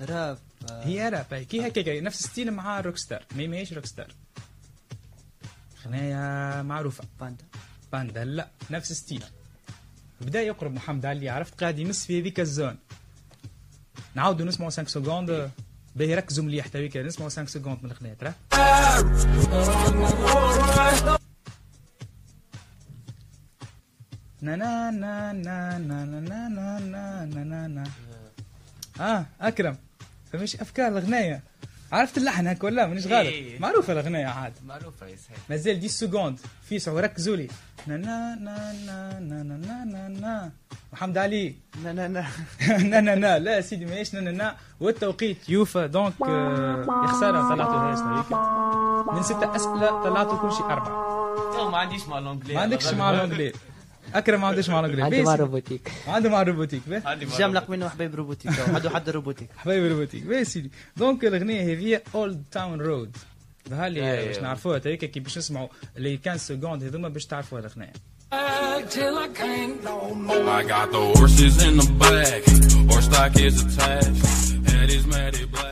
[0.00, 0.38] rap.
[0.70, 1.34] هي راب.
[1.34, 4.08] كي هكاك نفس style مع Rockstar mais ماهيش Rockstar
[6.62, 7.04] معروفة.
[7.20, 7.44] Panda.
[7.92, 9.22] Panda لا نفس style
[10.20, 12.76] بدا يقرب محمد علي عرفت؟ قاعد يمس في هذيك ال zone.
[14.14, 15.50] نعاودوا نسمعوا 5 secondes
[15.96, 18.34] باهي ركزوا مليح تويك نسمعوا 5 secondes من الاغنيه ترى.
[24.46, 27.84] نا نا نا نا نا نا نا نا نا نا نا نا
[29.00, 29.76] آه اكرم
[30.32, 31.42] فمش افكار الاغنيه
[31.92, 33.58] عرفت اللحن هكا ولا مانيش غلط إيه.
[33.58, 36.38] معروفه الاغنيه عاد معروفة يا صحيح مازال 10 secondes
[36.68, 37.48] في سعو ركزوا لي
[37.86, 40.52] نا نا نا نا نا نا نا نا نا
[40.92, 42.24] محمد علي لا لا لا
[42.78, 47.48] نا نا نا لا سيدي ماهيش نا نا نا والتوقيت يوفى دونك آه، يا خساره
[47.48, 48.32] طلعتوا هاش هذيك
[49.16, 51.16] من ستة اسئله طلعتوا كل شيء اربعه
[51.52, 53.52] تو ما عنديش مع الانجلي ما عندكش مع الانجلي
[54.18, 55.34] أكرم ما عندكش مع الانجلي عندي مع.
[55.34, 56.42] روبوتيك عنده مع
[57.26, 58.52] مع جملق منه حبايب روبوتيك.
[58.68, 59.48] عنده حد روبوتيك.
[59.58, 60.22] حبايبي روبوتيك.
[60.22, 63.16] بيه سيدي دونك الأغنية هذه اولد تاون رود
[63.70, 64.26] بهالي أيوة.
[64.26, 67.92] باش نعرفوها؟ هيك كي باش نسمعوا اللي quinze secondes هذوما باش تعرفوا الأغنية.
[68.32, 68.82] I
[70.72, 72.42] got the horses in the back.
[72.90, 74.24] Horse tack is attached.
[74.70, 75.65] Hat is matte black.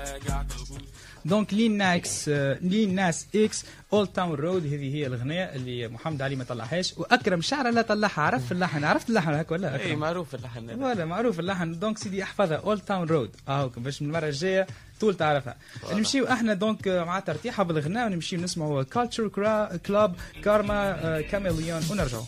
[1.24, 6.22] donc Lil Nas آه، Lil Nas X Old Town Road هذه هي الأغنية اللي محمد
[6.22, 6.94] علي ما طلعهاش.
[6.98, 8.20] وأكرم شعره لا طلعها.
[8.22, 10.82] عرف اللحن؟ عرفت اللحن هكا ولا إي معروف اللحن.
[10.82, 11.78] ولا معروف اللحن.
[11.78, 12.56] donc سيدي أحفظها.
[12.56, 14.66] Old Town Road آه باش من المرة الجاية
[15.00, 15.56] طول تعرفها.
[15.92, 19.28] نمشيو إحنا donc آه، مع ترتيحه بالغناء ونمشيو نسمعوا Culture
[19.86, 20.14] Club
[20.44, 22.24] Karma Chameleon ونرجعوا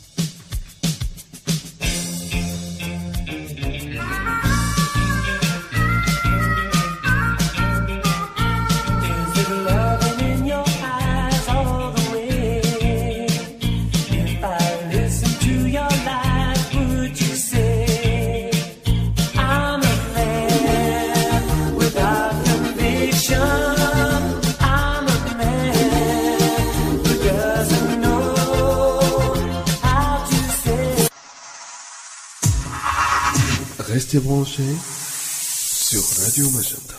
[34.07, 34.77] Restez branchés
[35.91, 36.95] sur Radio Magenta.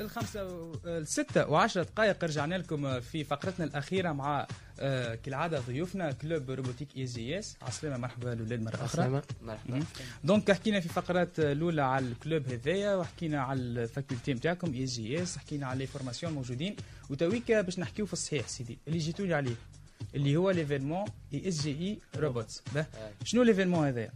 [0.00, 4.46] الخمسة و- الستة وعشرة دقائق رجعنا لكم في فقرتنا الأخيرة مع
[4.80, 7.56] آه، كالعادة ضيوفنا club robotique إي جي إس.
[7.62, 9.22] عسلامة مرحبا الأولاد مرة أخرى عسلامة.
[9.42, 9.82] مرحبا
[10.24, 14.84] donc حكينا في فقرات الأولى على ال club هذايا وحكينا على ال faculté نتاعكم إي
[14.84, 16.76] جي إس حكينا على les formations موجودين.
[17.10, 19.56] وتويكا باش نحكيو في الصحيح سيدي اللي جيتوا لي عليه
[20.14, 22.62] اللي هو l'événement إي إس جي إي روبوتس.
[23.24, 24.10] شنو l'événement هذايا؟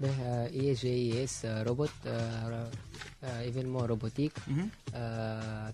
[0.00, 1.90] به اي جي اس Robots
[3.24, 4.32] événement robotique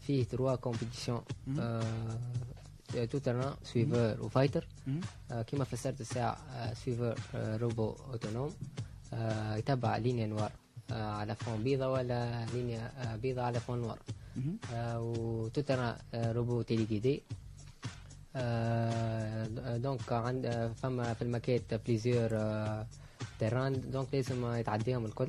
[0.07, 1.21] فيه trois compétitions
[3.11, 4.67] tout terrain suiveur و fighter
[5.47, 6.37] كما فسرت الساعة
[6.75, 8.51] suiveur robot autonome
[9.57, 10.53] يتبع ligne noire
[10.93, 13.99] آه، على fond بيضة ولا ligne آه، بيضة على fond noir
[14.75, 17.23] آه، robot téléguidé
[18.37, 22.29] آه، donc عند آه، فما في ال maquette plusieurs
[23.39, 25.29] terrains donc لازم يتعديهم الكل.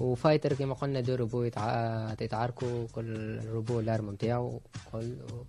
[0.00, 4.60] و fighter كما قلنا deux robots يتع- يتعاركوا كل روبو الارم نتاعو
[4.92, 4.98] كل
[5.32, 5.44] و-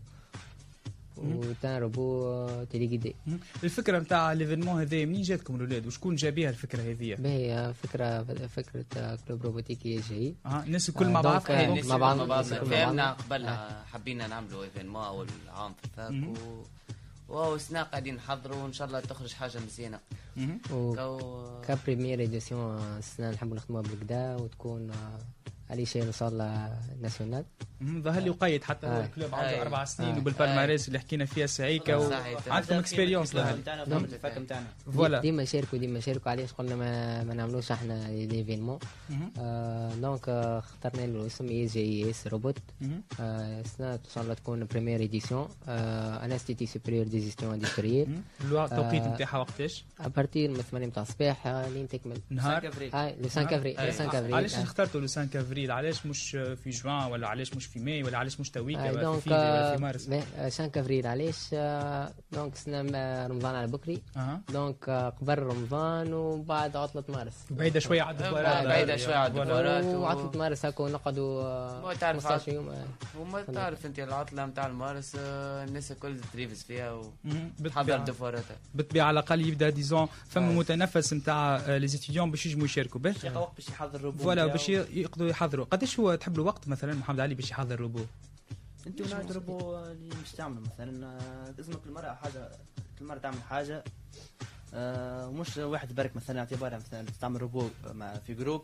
[1.17, 3.39] وتان روبو آه، تيليغيدي مهم.
[3.63, 9.17] الفكرة نتاع l'événement هذا منين جاتكم الاولاد وشكون جابيها الفكرة هذه؟ باهي فكرة فكرة آه،
[9.27, 13.11] club robotique IG آه الناس الكل مع آه، بعض؟ آه، آه، مع بعض- فهمنا.
[13.13, 13.49] قبل
[13.93, 16.37] حبينا نعملوا événement أول عام في ال fac
[17.29, 19.99] واو سنا قاعدين نحضروا وإن شاء الله تخرج حاجة مزيانة.
[20.71, 20.95] و
[21.67, 24.91] comme première édition السنة نحبوا نخدموها بالكدا وتكون
[25.69, 26.37] آه، علي شيء نوصل
[27.01, 27.45] national
[27.81, 28.01] مهم.
[28.01, 29.05] ظهر لي وقيد حتى آه.
[29.05, 29.61] ال club عنده آه.
[29.61, 30.17] أربع سنين آه.
[30.17, 32.09] وبال palmarès اللي حكينا فيها سعيكة و...
[32.09, 32.39] صحيح.
[32.47, 33.35] عندكم expérience.
[33.35, 34.03] نتاعنا نعم.
[34.03, 38.79] ال fac نتاعنا voilà ديما نشاركوا ديما نشاركوا علاش قلنا ما, ما نعملوش إحنا l'événement.
[39.39, 42.57] آه donc آه اخترنا له اسم IGS Robot.
[43.19, 49.01] آه السنة ان شاء الله تكون première édition آه institut supérieur de gestion industrielle التوقيت
[49.03, 49.13] آه.
[49.13, 53.41] نتاعها وقتاش؟ à partir من 8 تاع الصباح آه، لين تكمل نهار هاي le 5
[53.57, 53.85] افريل آه.
[53.85, 54.63] le 5 افريل علاش آه.
[54.63, 58.39] اخترتوا لو 5 افريل علاش مش في جوان ولا علاش مش في ماي ولا علاش
[58.39, 60.05] مش تويكا آه، ولا في فيفري ولا في مارس.
[60.05, 64.01] bah، آه، 5 افريل علاش؟ آه، donc سنة آه، رمضان على بكري.
[64.53, 67.33] donc آه، قبل رمضان وبعد عطلة مارس.
[67.51, 69.83] بعيدة شوية على ال devoirات بعيدة شوية على ال devoirات.
[69.85, 72.71] و- وعطلة مارس هكا نقعدوا آه، هو تعرف 15 يوم.
[73.19, 76.91] وما تعرف انت العطلة نتاع المارس آه، الناس الكل تريفز فيها.
[76.91, 78.55] وتحضر بالطبيعة- devoirاتها.
[78.75, 80.53] بالطبيعه على الأقل يبدأ disons فما آه.
[80.53, 83.01] متنفس نتاع les étudiants باش يجموا يشاركوا.
[83.01, 83.15] باش
[83.69, 84.45] يحضر ال robot voilà.
[84.45, 88.05] باش يقدروا يحضروا قداش هو تحب له وقت مثلا محمد علي باش يحضر روبو؟
[88.87, 92.49] أنت ونوع الروبو اللي مش تعمل مثلا آه، لازم كل مره حاجة
[92.99, 93.83] كل مره تعمل حاجة
[94.73, 98.61] آه، مش واحد برك مثلا اعتبارها مثلا تعمل روبو مع في groupe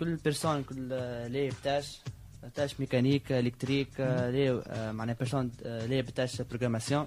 [0.00, 1.98] كل personne كل آه، ليه بتاش
[2.54, 7.06] tâche mécanique électrique آه، ليه آه، معناها personne آه، ليه بتاش بروغراماسيون.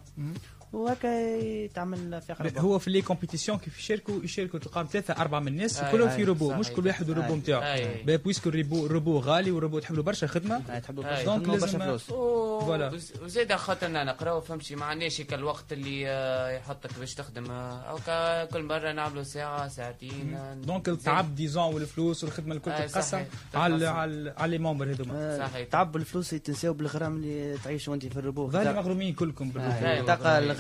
[0.73, 5.47] وهكا تعمل في اخر هو في les compétitions كيف يشاركوا يشاركوا تلقاهم ثلاثة أربعة من
[5.47, 6.53] الناس أي، كلهم في أي، روبو.
[6.53, 7.35] مش كل واحد والروبو.
[7.35, 7.61] نتاعو.
[8.05, 10.81] bah puisque ال robot ال robot غالي والروبو تحب له برشا خدمة أي.
[10.89, 12.91] برشا donc لازم- فلوس voilà.
[12.93, 17.97] وز- وزيد خاطرنا نقراو فهمتي ما عندناش الوقت اللي آه، يحطك باش تخدم آه، أو
[18.05, 20.89] كا- كل مرة نعملوا ساعة ساعتين آه، donc.
[20.89, 23.23] التعب disons والفلوس والخدمة الكل تتقسم.
[23.53, 24.33] على.
[24.37, 25.67] على les membres هذوما آه، صحيح.
[25.67, 29.75] تعب الفلوس تنساو بالغرام اللي تعيش وانت في الروبو ظهري مغرومين كلكم بالروبو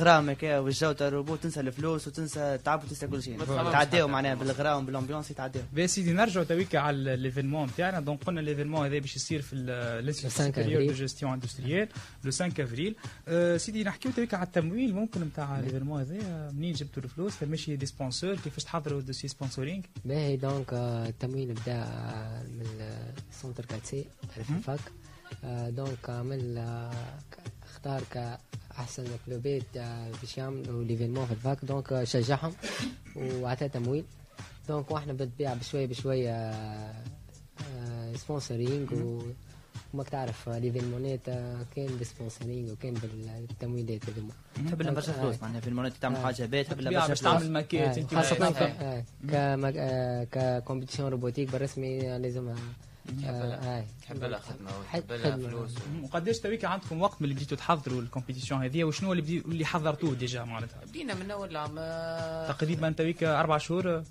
[0.01, 3.71] الغرام هكا والجو تاع الروبو تنسى الفلوس وتنسى التعب وتنسى كل شيء.
[3.73, 4.03] حتى.
[4.03, 5.61] معناها بالغرام بال ambiance يتعديو.
[5.73, 9.62] بس سيدي نرجعوا تويكا على l'événement تاعنا donc قلنا l'événement هذا باش يصير في ال
[9.62, 10.93] institut 5 supérieur de.
[10.93, 11.87] gestion industrielle
[12.23, 12.95] le 5 افريل
[13.27, 16.51] آه، سيدي نحكيو تويكا على التمويل ممكن نتاع l'événement هذا.
[16.51, 21.53] منين جبتوا الفلوس؟ هل ماشي des sponsors كيفاش تحضروا dossier sponsoring باهي donc آه، التمويل
[21.53, 22.65] بدا آه، من
[23.31, 24.79] السونتر كاتسي في ال fac.
[25.43, 26.91] آه، donc عمل آه،
[27.31, 27.50] ك-
[27.85, 32.53] اختار كأحسن clubات آه، باش يعملوا l'événement في ال fac donc آه، شجعهم
[33.15, 34.03] وعطاه تمويل
[34.67, 36.51] donc وإحنا بالطبيعة بشوية بشوية
[38.15, 39.21] sponsoring و
[39.93, 44.33] وماك تعرف آه، l'événementات آه، كان بال sponsoring وكان بالتمويلات هذوما
[44.67, 45.21] تحب لنا برشا آه.
[45.21, 46.23] فلوس معناها événementات تعمل آه.
[46.23, 48.13] حاجة بيت تحب لنا بالطبيعه برشا باش فلوس تعمل ماكيت آه، انت
[49.33, 52.55] آه، آه، ك compétition robotique بالرسمي آه، لازم
[53.25, 53.85] آه، آه،
[54.79, 55.47] وتحب لها خدمة.
[55.47, 56.03] فلوس مم.
[56.03, 59.65] وقداش تويكا عندكم وقت من اللي بديتوا تحضروا ال compétition هذه وشنو اللي بدي اللي
[59.65, 64.03] حضرتوه déjà معناتها بدينا من أول عام آه، تقريبا تويكا أربع شهور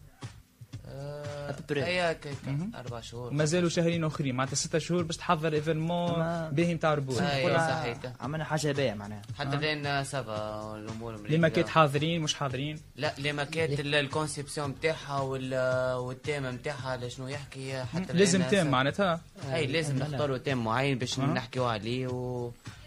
[2.12, 2.72] ك- ك- مهم.
[2.76, 3.28] أربع شهور.
[3.30, 4.34] ومازالوا شهرين آخرين.
[4.34, 6.12] معناتها ستة شهور باش تحضر événement
[6.50, 7.44] باهي نتاع ربو أي.
[7.44, 7.98] قلنا صحيح.
[8.20, 9.22] عملنا حاجة باهيه معناها.
[9.38, 11.38] حتى لين ça va الأمور les.
[11.38, 16.88] maquettes حاضرين مش حاضرين؟ لا les maquettes ال- ال conception نتاعها وال- وال thème نتاعها
[16.90, 18.62] على شنو يحكي حتى لازم ça va.
[18.62, 19.20] معناتها.
[19.54, 21.22] أي لازم نختاروا thème معين باش أه.
[21.22, 22.06] نحكيو عليه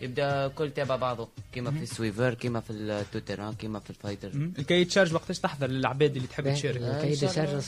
[0.01, 1.29] ويبدا كل تابع بعضه.
[1.53, 4.27] كيما في ال suiveur كيما في ال tout-terrain كيما في ال fighter.
[4.59, 6.79] ال cahier de charges وقتاش تحضر للعباد اللي تحب تشارك.
[6.81, 7.61] cahier des charges إن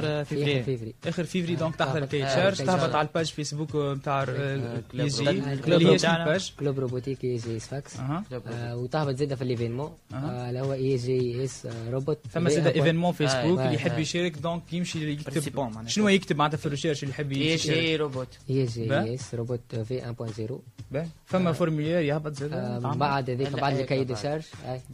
[0.00, 0.94] في في فيفري.
[1.06, 2.94] اخر فيفري donc تحضر آه، آه، charges تهبط.
[2.94, 5.60] على ال page Facebook نتاع آه، club IG robot.
[5.64, 6.24] club اللي هي بتاعنا.
[6.24, 9.90] باج كلوب روبوتيك اي جي اس فاكس آه، وتهبط زاده في ال événement.
[10.14, 13.98] آه، اللي هو IGS آه، روبوت ثم زاد événement Facebook آه، اللي آه، يحب آه.
[13.98, 15.86] يشارك donc يمشي يكتب.
[15.86, 19.34] شنو يكتب معناتها في ال recherche اللي يحب اي يشارك جي روبوت اي جي؟ اس
[19.34, 20.14] روبوت في
[20.48, 20.52] 1.0
[20.90, 21.06] باهي.
[21.26, 22.92] فما formulaire يهبط زاد آه، تعمل.
[22.94, 24.16] من بعد هذيك بعد إيه، ال cahier des.
[24.16, 24.42] charges.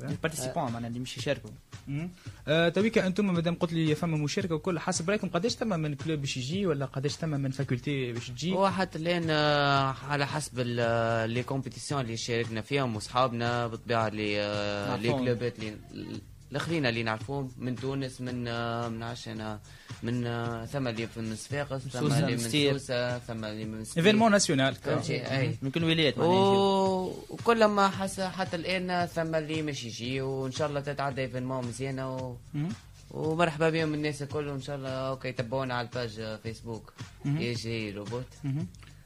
[0.02, 1.50] ال participants معناها اللي مش يشاركوا.
[2.48, 6.20] آه، تويكا أنتم مادام قلت لي فما مشاركه وكل حسب رأيكم قداش ثم من club
[6.20, 10.52] باش يجي ولا قداش ثم من faculté باش تجي؟ هو حتى الان آه، على حسب
[10.58, 15.12] ال- les compétitions اللي شاركنا فيهم واصحابنا بالطبيعة les آه، les.
[15.12, 15.76] clubات اللي
[16.50, 19.58] الأخرين اللي نعرفوهم من تونس من آه، من عشان
[20.02, 22.38] من آه، ثم اللي في من صفاقس ثم اللي من.
[22.38, 23.84] سوسه ثم اللي من.
[23.96, 24.74] événement national
[25.62, 26.18] من كل ولايات
[27.30, 32.16] وكل ما حس حتى الآن ثم اللي مش يجي وإن شاء الله تتعدى événement مزيانة
[32.16, 32.36] و...
[33.12, 36.92] ومرحبا بهم الناس الكل وإن شاء الله okay يتبعونا على ال page
[37.38, 38.24] Facebook IG Robot.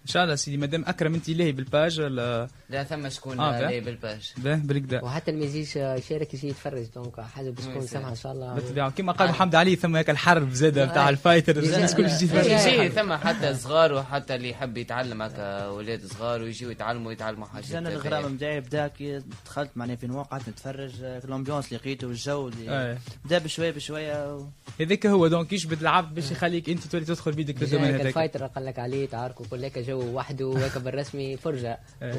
[0.07, 3.57] ان شاء الله سيدي مادام أكرم انت لاهي بال page ولا؟ لا ثم شكون آه،
[3.57, 3.79] آه باه.
[3.81, 7.87] بالباج؟ باه بالكدا وحتى اللي ما يجيش يشارك يجي يتفرج donc حاجة باش تكون oui،
[7.87, 8.55] سمحة إن شاء الله.
[8.55, 8.91] بالطبيعة.
[8.91, 12.15] كما قال محمد علي ثم هيك الحرب زادة بتاع ال fighter يجي- الناس كل يجي
[12.15, 12.73] يجي- يتفرج.
[12.75, 17.73] يجي ثم حتى صغار وحتى اللي يحب يتعلم هكا أولاد صغار ويجيو يتعلموا يتعلموا حاجات
[17.73, 17.89] أنا.
[17.89, 22.07] الغرام نتاعي بدا كي دخلت معناها في نوع قعدت نتفرج آه، ال ambiance اللي لقيته
[22.07, 22.99] والجو اللي آه.
[23.25, 24.39] بدا بشوية بشوية
[24.81, 28.07] هذاك هو donc يجبد العبد باش يخليك أنت تولي تدخل بيدك في ال domaine هذاك.
[28.07, 29.96] الفايتر قال لك عليه تعاركوا كل هيك جو.
[29.97, 32.13] وحده وهيك بالرسمي فرجة إيه.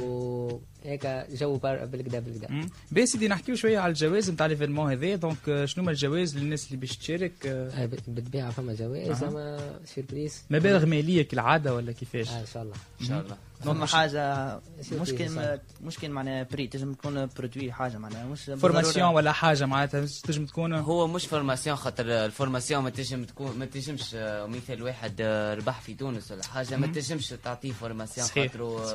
[0.86, 2.69] وهيك جو بالكدا بالكدا مم.
[2.91, 5.15] باه سيدي نحكيو شوية على الجوائز نتاع l'événement هذا.
[5.16, 9.23] donc شنو هما الجوائز للناس اللي باش تشارك؟ آه، آه، بالطبيعه فما جوائز.
[9.23, 12.75] أما surprise مبالغ مالية كالعادة ولا كيفاش؟ آه إن شاء الله.
[13.01, 13.38] إن شاء الله.
[13.63, 14.59] فما حاجة
[15.01, 15.59] مش كان.
[15.84, 20.45] مش كان معناها prix تنجم تكون produit حاجة معناها مش فورماسيون ولا حاجة معناتها تنجم
[20.45, 25.21] تكون؟ هو مش formation خاطر ال formation ما تنجم تكون ما تنجمش آه، مثال واحد
[25.57, 26.75] ربح في تونس ولا حاجة.
[26.78, 28.86] ما تنجمش تعطيه formation خاطر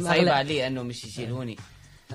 [0.00, 1.56] صعيب عليه إنه مش يجي لهوني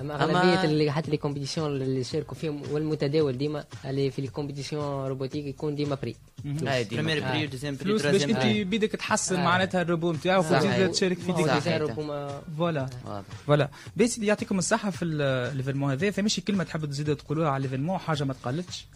[0.00, 4.25] أما أما- أغلبية اللي حتى les compétitions اللي يشاركوا فيهم والمتداول ديما اللي في ال
[4.25, 6.16] compétition robotique يكون ديما prix.
[6.44, 7.30] premier آه.
[7.32, 8.64] prix و deuxième prix فلوس باش انت prix.
[8.64, 9.44] بيدك تحسن آه.
[9.44, 10.38] معناتها الروبو نتاعك.
[10.50, 11.46] وتزيد تشارك في ديك
[12.58, 12.88] voilà.
[13.06, 13.24] واضح.
[13.46, 13.68] voilà.
[13.96, 16.10] بس يعطيكم الصحة في ال- l'événement هذا.
[16.10, 18.86] فماشي كلمة تحب تزيدوا تقولوها على l'événement حاجة ما تقلتش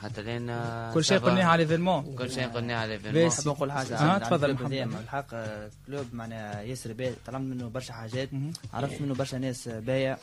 [0.00, 1.18] حتى لين آه، كل شيء.
[1.18, 3.46] قلناه على l'événement كل شيء قلناه على l'événement بس.
[3.46, 3.96] نقول حاجة.
[3.98, 4.72] عن تفضل محمد.
[4.72, 5.26] الحق
[5.86, 8.28] club معناها ياسر باهي تعلمت منه برشا حاجات.
[8.74, 10.18] عرفت منه برشا ناس باهية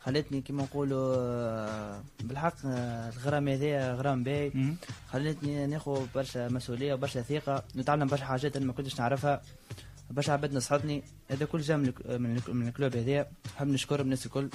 [0.00, 4.52] خلتني كيما نقولوا آه، بالحق آه، الغرام هذايا غرام باهي.
[5.12, 7.62] خلتني ناخذ برشا مسؤولية وبرشا ثقة.
[7.76, 9.42] نتعلم برشا حاجات أنا ما كنتش نعرفها.
[10.10, 11.02] برشا عباد نصحتني.
[11.30, 14.48] هذا كل جا من الك- من الك- من ال club هذايا نحب نشكرهم الناس الكل.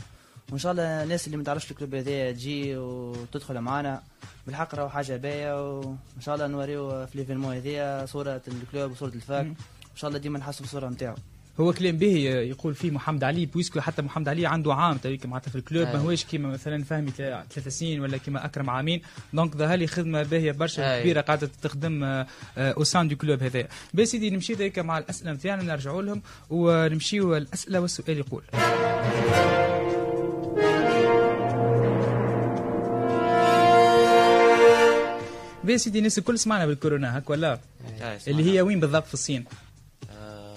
[0.52, 4.02] وإن شاء الله الناس اللي ما تعرفش ال club هذايا تجي وتدخل معنا
[4.46, 9.14] بالحق راهو حاجة باهية وإن شاء الله نوريو في l'événement هذايا صورة ال club وصورة
[9.16, 9.46] ال fac.
[9.46, 9.56] إن
[9.96, 11.16] شاء الله ديما نحسن الصورة نتاعو.
[11.60, 15.50] هو كلام باهي يقول فيه محمد علي puisque حتى محمد علي عنده عام تويك معناتها
[15.50, 15.88] في ال club.
[15.88, 15.94] أي.
[15.94, 19.02] ما هوش كيما مثلا فهمي ثلاث سنين ولا كيما أكرم عامين.
[19.34, 21.02] donc ظهر لي خدمة باهية برشا.
[21.02, 22.26] كبيرة قاعدة تخدم
[22.58, 27.38] au sein du club هذا بس سيدي نمشي ديك مع الأسئلة نتاعنا نرجعوا لهم ونمشيو
[27.38, 28.44] الأسئلة والسؤال يقول.
[35.68, 37.60] بس سيدي الناس الكل سمعنا بالكورونا هك ولا
[38.02, 39.46] آه، اللي هي وين بالضبط في الصين
[40.12, 40.56] آه،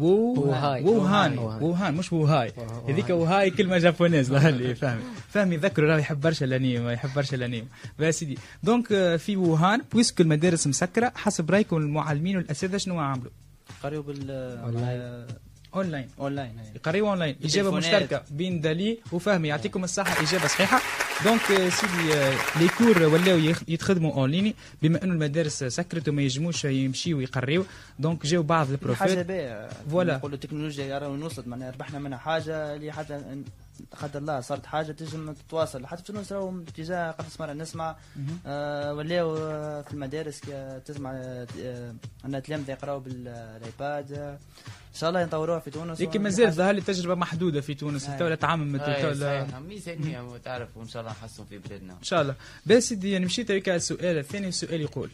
[0.00, 0.82] ووهاي.
[0.84, 1.62] ووهان ووهان.
[1.62, 2.52] ووهان مش ووهاي.
[2.88, 7.36] هذيك ووهاي كلمة japonaise ظهر لي فهمي فهمي ذكروا راه يحب برشا الأنيم يحب برشا
[7.36, 7.68] الأنيم
[7.98, 13.30] بس سيدي donc آه، في ووهان puisque المدارس مسكرة حسب رأيكم المعلمين والأساتذة شنو عملوا؟
[13.82, 15.26] قريوا بال online.
[15.74, 16.66] online online هاي.
[16.74, 17.70] يقريوا أونلاين إجابة.
[17.70, 20.80] مشتركة بين دالي وفهمي يعطيكم الصحة إجابة صحيحة
[21.24, 22.14] donc سيدي
[22.60, 23.38] les cours ولاو
[23.68, 27.64] يتخدموا اونلاين بما أنه المدارس سكرت وما يجموش يمشيوا يقريوا
[27.98, 30.16] donc جاو بعض حاجة البروفيت باهيه voilà.
[30.16, 33.20] نقولوا التكنولوجيا راهو وصلت معناها ربحنا منها حاجة اللي حتى
[34.02, 35.86] قدر الله صارت حاجة تنجم تتواصل.
[35.86, 37.96] حتى في تونس راهو اتجاه قبل مرة نسمع
[38.46, 41.94] آه ولاو آه، في المدارس كي تسمع آه آه،
[42.24, 44.12] ان تلامذة يقراو بال iPad.
[44.12, 44.38] آه،
[44.94, 48.06] إن شاء الله نطوروها في تونس لكن مازال ظهر لي تجربه محدودة في تونس.
[48.08, 48.12] أي.
[48.12, 49.44] الدولة تعمم آه، الدولة.
[49.46, 49.58] صحيح.
[49.58, 51.92] ميزانية تعرف وان شاء الله نحسن في بلادنا.
[51.92, 52.34] إن شاء الله.
[52.66, 55.10] بس سيدي يعني مشيت هيك على السؤال الثاني السؤال يقول.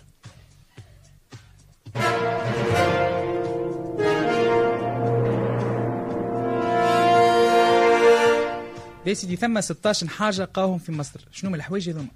[9.07, 12.09] بس سيدي ثم 16 حاجة قاهم في مصر؟ شنو من الحوايج هذوما؟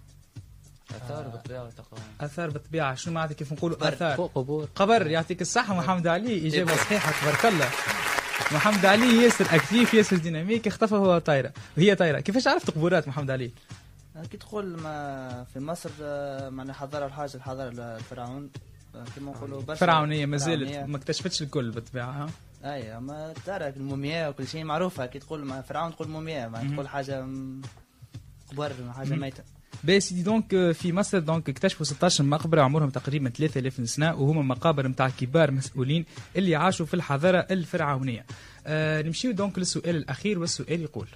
[1.04, 3.88] آثار بالطبيعه والتقوى آثار بالطبيعه شنو معناتها كيف نقولوا.
[3.88, 4.68] آثار؟ فوق قبور.
[4.74, 5.74] قبر يعطيك الصحة.
[5.74, 7.68] محمد علي إجابة صحيحة تبارك الله.
[8.52, 11.52] محمد علي ياسر actif ياسر dynamique اختفى هو طايرة.
[11.76, 12.20] وهي طايرة.
[12.20, 13.50] كيفاش عرفت قبورات محمد علي؟
[14.30, 18.50] كي تقول ما في مصر آه، معناها حضاره الحاجة الحضاره الفرعون.
[18.94, 20.86] آه، كما نقولوا برشا فرعونية ما زالت فرعونية.
[20.86, 22.28] ما اكتشفتش الكل بالطبيعه
[22.64, 26.70] اي ما تعرف المومياء وكل شيء معروفة كي تقول مع فرعون تقول مومياء ما.
[26.74, 27.26] تقول حاجة
[28.52, 29.42] قبر حاجة ميتة
[29.84, 34.42] بس سيدي donc آه، في مصر donc اكتشفوا 16 مقبرة عمرهم تقريبا 3000 سنة وهما
[34.42, 36.04] مقابر نتاع كبار مسؤولين
[36.36, 38.26] اللي عاشوا في الحضارة الفرعونية.
[38.66, 41.08] آه نمشيو donc للسؤال الأخير والسؤال يقول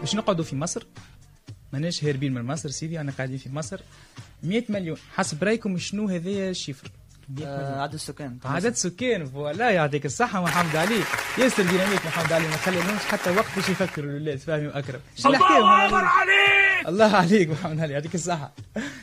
[0.00, 0.86] باش نقعدوا في مصر
[1.72, 3.80] ماناش هاربين من مصر سيدي أنا قاعدين في مصر.
[4.42, 4.96] 100 مليون.
[5.14, 6.90] حسب رأيكم شنو هذايا ال chiffre
[7.44, 9.24] آه، عدد السكان عدد سكان.
[9.26, 11.00] voilà يعطيك الصحة محمد علي.
[11.38, 15.00] ياسر dynamique محمد علي ما خليناش حتى وقت باش يفكروا الولاد فهمي وأكرم.
[15.16, 18.52] شو نحكيهم عليك الله عليك محمد علي يعطيك الصحة.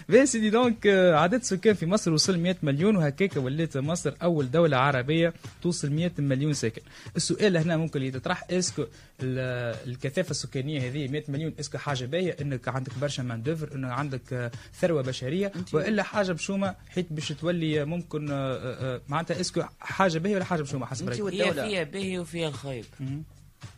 [0.10, 4.52] باهي سيدي donc آه، عدد سكان في مصر وصل 100 مليون وهكاك ولات مصر أول
[4.52, 6.82] دولة عربية توصل 100 مليون ساكن.
[7.16, 8.82] السؤال هنا ممكن يتطرح est-ce que
[9.22, 13.70] ال- الكثافة السكانية هذه 100 مليون est-ce que حاجة باهية؟ إنك عندك برشا main d'œuvre
[13.76, 14.52] انه عندك آه،
[14.82, 15.52] ثروة بشرية.
[15.74, 20.36] وإلا حاجة مشومة حيت باش تولي ممكن آه، آه، آه، معناتها est-ce que حاجة باهية
[20.36, 21.54] ولا حاجة مشومة حسب رأيك هي.
[21.70, 22.86] فيها باهي وفيها الخايب.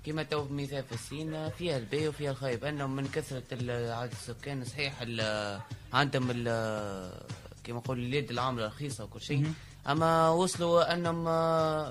[0.06, 3.44] كما تو مثال في الصين فيها الباهي وفيها الخايب انهم من كثرة
[3.94, 4.94] عدد السكان صحيح
[5.94, 7.22] عندهم ال-
[7.64, 9.52] كما نقول اليد العاملة رخيصة وكل شيء
[9.90, 11.24] أما وصلوا أنهم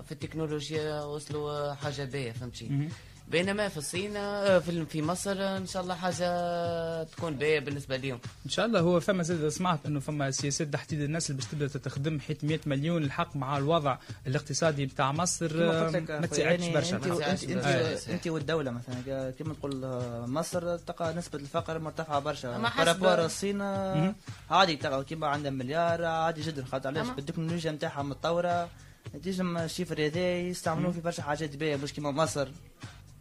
[0.02, 2.88] في التكنولوجيا وصلوا حاجة باهيه فهمتي مهم.
[3.30, 7.96] بينما في الصين آه، في في مصر آه، إن شاء الله حاجة تكون باهية بالنسبة
[7.96, 8.80] لهم إن شاء الله.
[8.80, 13.02] هو فما زاد سمعت إنه فما سياسات تحديد النسل باش تبدأ تخدم حيت 100 مليون
[13.02, 16.96] الحق مع الوضع الاقتصادي بتاع مصر آه، ما تساعدش يعني برشا.
[16.96, 18.08] أنت انت أنت.
[18.08, 22.58] أنت والدولة مثلا كما تقول آه، مصر تلقى نسبة الفقر مرتفعة برشا.
[22.58, 23.62] par rapport الصين.
[24.50, 26.64] عادي تلقى كيما عندها مليار عادي جدا.
[26.64, 28.68] خاطر علاش؟ التكنولوجيا نتاعها متطورة
[29.24, 32.48] تنجم ال chiffre هذا يستعملوه في برشا حاجات باهية مش كيما مصر.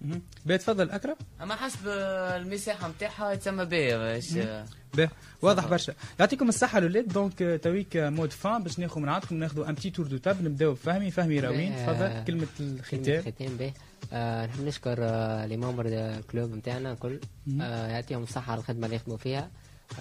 [0.02, 0.22] مهم.
[0.46, 1.16] باهي تفضل أكرم.
[1.42, 5.10] أما حسب المساحة نتاعها تسمى باهيه مش آه، باهي
[5.42, 5.94] واضح برشا.
[6.20, 9.90] يعطيكم الصحة الولاد donc آه، تويك مود فان باش ناخذ من عندكم ناخذوا un petit
[9.90, 13.22] tour de table نبداو بفهمي فهمي راوين باهي، تفضل آه، كلمة الختام.
[13.22, 13.74] ختام به
[14.14, 17.20] آه نحب نشكر آه les membres ال club نتاعنا الكل.
[17.62, 19.50] آه يعطيهم الصحة على الخدمة اللي يخدموا فيها.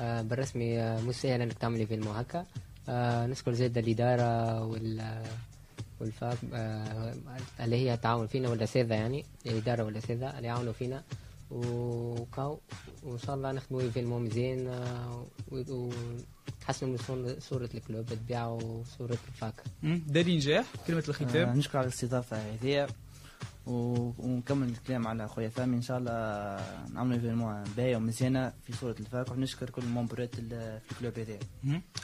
[0.00, 2.44] آه بالرسمي آه مش سهل انك تعمل فيلم هكا
[2.88, 5.22] آه نشكر زاد الإدارة وال
[6.00, 7.14] وال fac آه
[7.60, 11.02] اللي هي التعاون فينا والأساتذة يعني الإدارة والأساتذة اللي يعاونوا فينا.
[11.50, 12.60] وكاو
[13.02, 15.62] وإن شاء الله نخدموا فيلم مزيان آه و-
[16.62, 19.54] ونحسنوا من صور- صورة ال club بالطبيعة وصورة ال fac.
[19.82, 22.86] داري نجاح كلمة آه، الختام نشكر على الاستضافة هذه.
[23.66, 25.76] ونكمل الكلام على خويا فهمي.
[25.76, 26.12] إن شاء الله
[26.94, 30.92] نعملوا فيلم باهيه ومزيانه في صورة ال fac ونشكر كل ال membre ات ال- في
[30.92, 31.38] ال club هذا.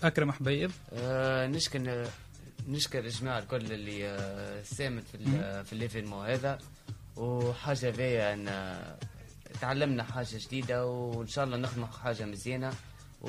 [0.03, 2.07] أكرم حبيب آه، نشكر
[2.69, 6.59] نشكر الجماعه الكل اللي آه، ساهمت في ال- في ال événement هذا.
[7.17, 8.97] وحاجة باهيه أن آه،
[9.61, 12.73] تعلمنا حاجة جديدة وإن شاء الله نخدموا حاجة مزيانة.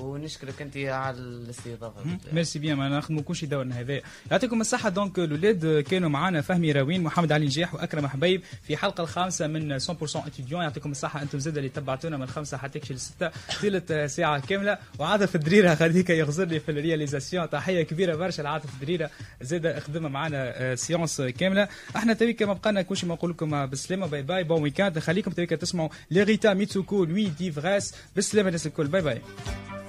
[0.01, 2.01] ونشكرك أنت على الاستضافة.
[2.33, 4.01] merci bien ما نخدموا كل شيء دورنا هذا.
[4.31, 4.89] يعطيكم الصحة.
[4.89, 9.79] donc الأولاد كانوا معنا فهمي راوين محمد علي نجاح وأكرم حبيب في الحلقة الخامسة من
[9.79, 11.21] 100% étudiant يعطيكم الصحة.
[11.21, 13.31] أنتم زاد اللي تبعتونا من الخمسة حتى تكشي للستة
[13.61, 14.77] طيلة ساعة كاملة.
[14.99, 17.49] وعاطف الدريرة خليك يغزر لي في ال réalisation.
[17.49, 19.09] تحية كبيرة برشا لعاطف الدريرة.
[19.41, 21.67] زاد خدمة معنا آه، séance كاملة.
[21.95, 25.31] إحنا تويك ما بقانا كل شيء ما نقول لكم بالسلامة bye bye bon week-end خليكم
[25.31, 27.93] تويك تسمعوا Les Rita Mitsouko لوي دي فغاس.
[28.15, 28.87] بالسلامة الناس الكل.
[28.87, 29.21] bye bye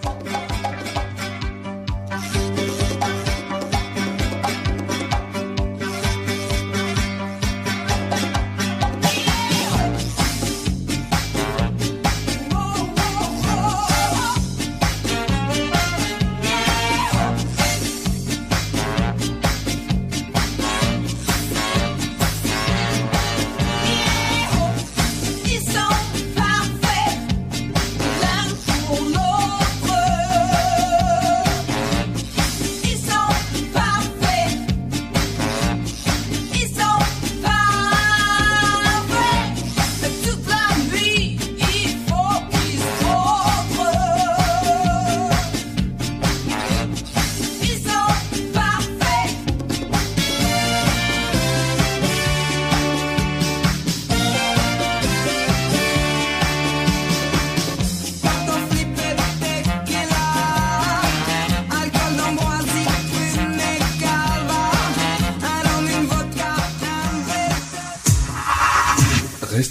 [0.03, 0.56] Bye.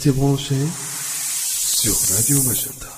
[0.06, 0.68] Restez branchés
[1.78, 2.95] sur Radio Magenta.